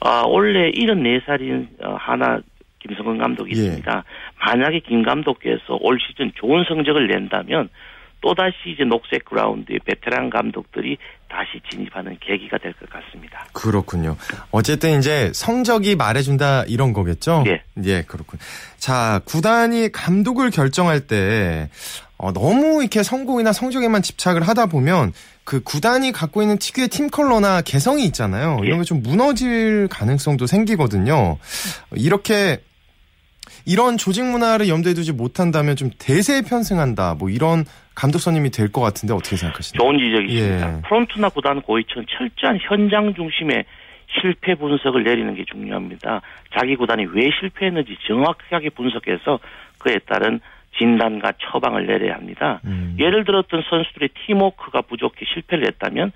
아, 0.00 0.24
원래 0.26 0.70
74살인 0.72 1.68
어, 1.84 1.94
하나 1.98 2.40
김성근 2.80 3.18
감독이 3.18 3.52
예. 3.52 3.54
있습니다. 3.54 4.04
만약에 4.44 4.80
김 4.80 5.02
감독께서 5.02 5.78
올 5.80 5.98
시즌 6.00 6.32
좋은 6.34 6.64
성적을 6.64 7.06
낸다면 7.06 7.68
또다시 8.22 8.56
이제 8.72 8.84
녹색 8.84 9.24
그라운드에 9.24 9.78
베테랑 9.84 10.30
감독들이 10.30 10.96
다시 11.28 11.60
진입하는 11.70 12.16
계기가 12.20 12.56
될 12.58 12.72
것 12.74 12.88
같습니다. 12.88 13.46
그렇군요. 13.52 14.16
어쨌든 14.50 14.98
이제 14.98 15.30
성적이 15.34 15.96
말해준다 15.96 16.64
이런 16.64 16.92
거겠죠? 16.92 17.44
예. 17.48 17.62
예, 17.84 18.02
그렇군. 18.02 18.38
자, 18.78 19.20
구단이 19.24 19.90
감독을 19.92 20.50
결정할 20.50 21.00
때 21.00 21.68
어, 22.16 22.32
너무 22.32 22.80
이렇게 22.82 23.02
성공이나 23.02 23.52
성적에만 23.52 24.02
집착을 24.02 24.46
하다 24.46 24.66
보면 24.66 25.12
그 25.44 25.60
구단이 25.60 26.12
갖고 26.12 26.40
있는 26.42 26.56
특유의 26.58 26.88
팀 26.88 27.10
컬러나 27.10 27.60
개성이 27.62 28.04
있잖아요. 28.06 28.60
이런 28.62 28.78
게 28.78 28.84
좀 28.84 29.02
무너질 29.02 29.88
가능성도 29.90 30.46
생기거든요. 30.46 31.38
이렇게 31.96 32.60
이런 33.64 33.96
조직 33.96 34.24
문화를 34.24 34.68
염두에 34.68 34.94
두지 34.94 35.12
못한다면 35.12 35.76
좀 35.76 35.90
대세에 35.98 36.42
편승한다. 36.42 37.14
뭐 37.14 37.28
이런 37.30 37.64
감독 37.94 38.18
선임이 38.18 38.50
될 38.50 38.70
것 38.72 38.80
같은데 38.80 39.12
어떻게 39.14 39.36
생각하시나요? 39.36 39.80
좋은 39.82 39.98
지적이십니다. 39.98 40.76
예. 40.78 40.82
프론트나 40.82 41.28
구단 41.30 41.60
고위층 41.62 42.04
철저한 42.08 42.58
현장 42.62 43.14
중심의 43.14 43.64
실패 44.20 44.54
분석을 44.54 45.04
내리는 45.04 45.34
게 45.34 45.44
중요합니다. 45.44 46.20
자기 46.58 46.76
구단이 46.76 47.06
왜 47.12 47.30
실패했는지 47.40 47.96
정확하게 48.06 48.70
분석해서 48.70 49.38
그에 49.78 49.98
따른 50.06 50.40
진단과 50.78 51.32
처방을 51.38 51.86
내려야 51.86 52.14
합니다. 52.14 52.60
음. 52.64 52.96
예를 52.98 53.24
어떤 53.34 53.62
선수들의 53.68 54.10
팀워크가 54.26 54.82
부족해 54.82 55.24
실패를 55.32 55.66
했다면 55.66 56.12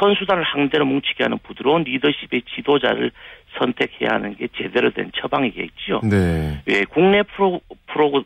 선수단을 0.00 0.42
항대로 0.42 0.84
뭉치게 0.86 1.22
하는 1.22 1.38
부드러운 1.42 1.82
리더십의 1.84 2.42
지도자를 2.54 3.12
선택해야 3.58 4.10
하는 4.14 4.36
게 4.36 4.48
제대로 4.56 4.90
된 4.92 5.10
처방이겠지요. 5.20 6.00
네. 6.04 6.62
예, 6.68 6.84
국내 6.84 7.22
프로, 7.22 7.60
프로 7.92 8.10
구- 8.10 8.24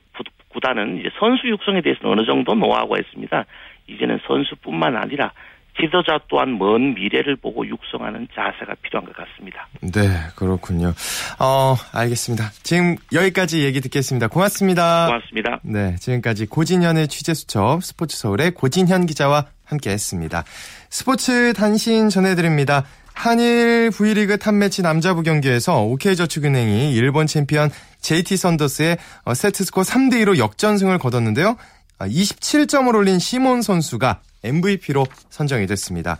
구단은 0.48 1.00
이제 1.00 1.10
선수 1.18 1.48
육성에 1.48 1.82
대해서는 1.82 2.12
어느 2.18 2.26
정도 2.26 2.54
노하우가 2.54 2.98
있습니다. 2.98 3.44
이제는 3.88 4.18
선수뿐만 4.26 4.96
아니라 4.96 5.32
지도자 5.78 6.18
또한 6.28 6.56
먼 6.56 6.94
미래를 6.94 7.36
보고 7.36 7.66
육성하는 7.66 8.28
자세가 8.34 8.76
필요한 8.80 9.04
것 9.06 9.14
같습니다. 9.14 9.68
네, 9.82 10.08
그렇군요. 10.34 10.94
어, 11.38 11.74
알겠습니다. 11.92 12.48
지금 12.62 12.96
여기까지 13.12 13.62
얘기 13.62 13.82
듣겠습니다. 13.82 14.28
고맙습니다. 14.28 15.06
고맙습니다. 15.08 15.60
네, 15.62 15.96
지금까지 15.96 16.46
고진현의 16.46 17.08
취재수첩 17.08 17.84
스포츠 17.84 18.16
서울의 18.16 18.52
고진현 18.52 19.04
기자와 19.04 19.44
함께 19.66 19.90
했습니다. 19.90 20.44
스포츠 20.88 21.52
단신 21.52 22.08
전해드립니다. 22.08 22.84
한일 23.16 23.90
V리그 23.92 24.36
탑매치 24.36 24.82
남자부 24.82 25.22
경기에서 25.22 25.82
OK저축은행이 25.84 26.92
일본 26.92 27.26
챔피언 27.26 27.70
JT 28.02 28.36
썬더스에 28.36 28.98
어, 29.24 29.34
세트스코어 29.34 29.84
3대2로 29.84 30.36
역전승을 30.36 30.98
거뒀는데요. 30.98 31.56
27점을 31.98 32.94
올린 32.94 33.18
시몬 33.18 33.62
선수가 33.62 34.20
MVP로 34.44 35.06
선정이 35.30 35.66
됐습니다. 35.66 36.18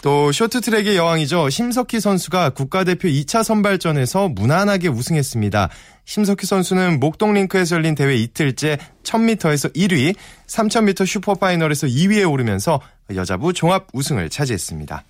또 0.00 0.32
쇼트트랙의 0.32 0.96
여왕이죠. 0.96 1.50
심석희 1.50 2.00
선수가 2.00 2.50
국가대표 2.50 3.08
2차 3.08 3.44
선발전에서 3.44 4.30
무난하게 4.30 4.88
우승했습니다. 4.88 5.68
심석희 6.06 6.46
선수는 6.46 6.98
목동링크에서 6.98 7.76
열린 7.76 7.94
대회 7.94 8.16
이틀째 8.16 8.78
1000m에서 9.02 9.74
1위, 9.76 10.14
3000m 10.46 11.04
슈퍼파이널에서 11.04 11.88
2위에 11.88 12.30
오르면서 12.30 12.80
여자부 13.14 13.52
종합 13.52 13.88
우승을 13.92 14.30
차지했습니다. 14.30 15.04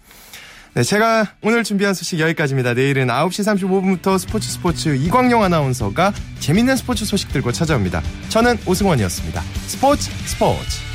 네, 0.78 0.84
제가 0.84 1.26
오늘 1.42 1.64
준비한 1.64 1.92
소식 1.92 2.20
여기까지입니다. 2.20 2.72
내일은 2.72 3.08
9시 3.08 4.00
35분부터 4.00 4.16
스포츠 4.16 4.48
스포츠 4.48 4.94
이광용 4.94 5.42
아나운서가 5.42 6.12
재밌는 6.38 6.76
스포츠 6.76 7.04
소식 7.04 7.32
들고 7.32 7.50
찾아옵니다. 7.50 8.00
저는 8.28 8.56
오승원이었습니다. 8.64 9.42
스포츠 9.66 10.08
스포츠. 10.24 10.87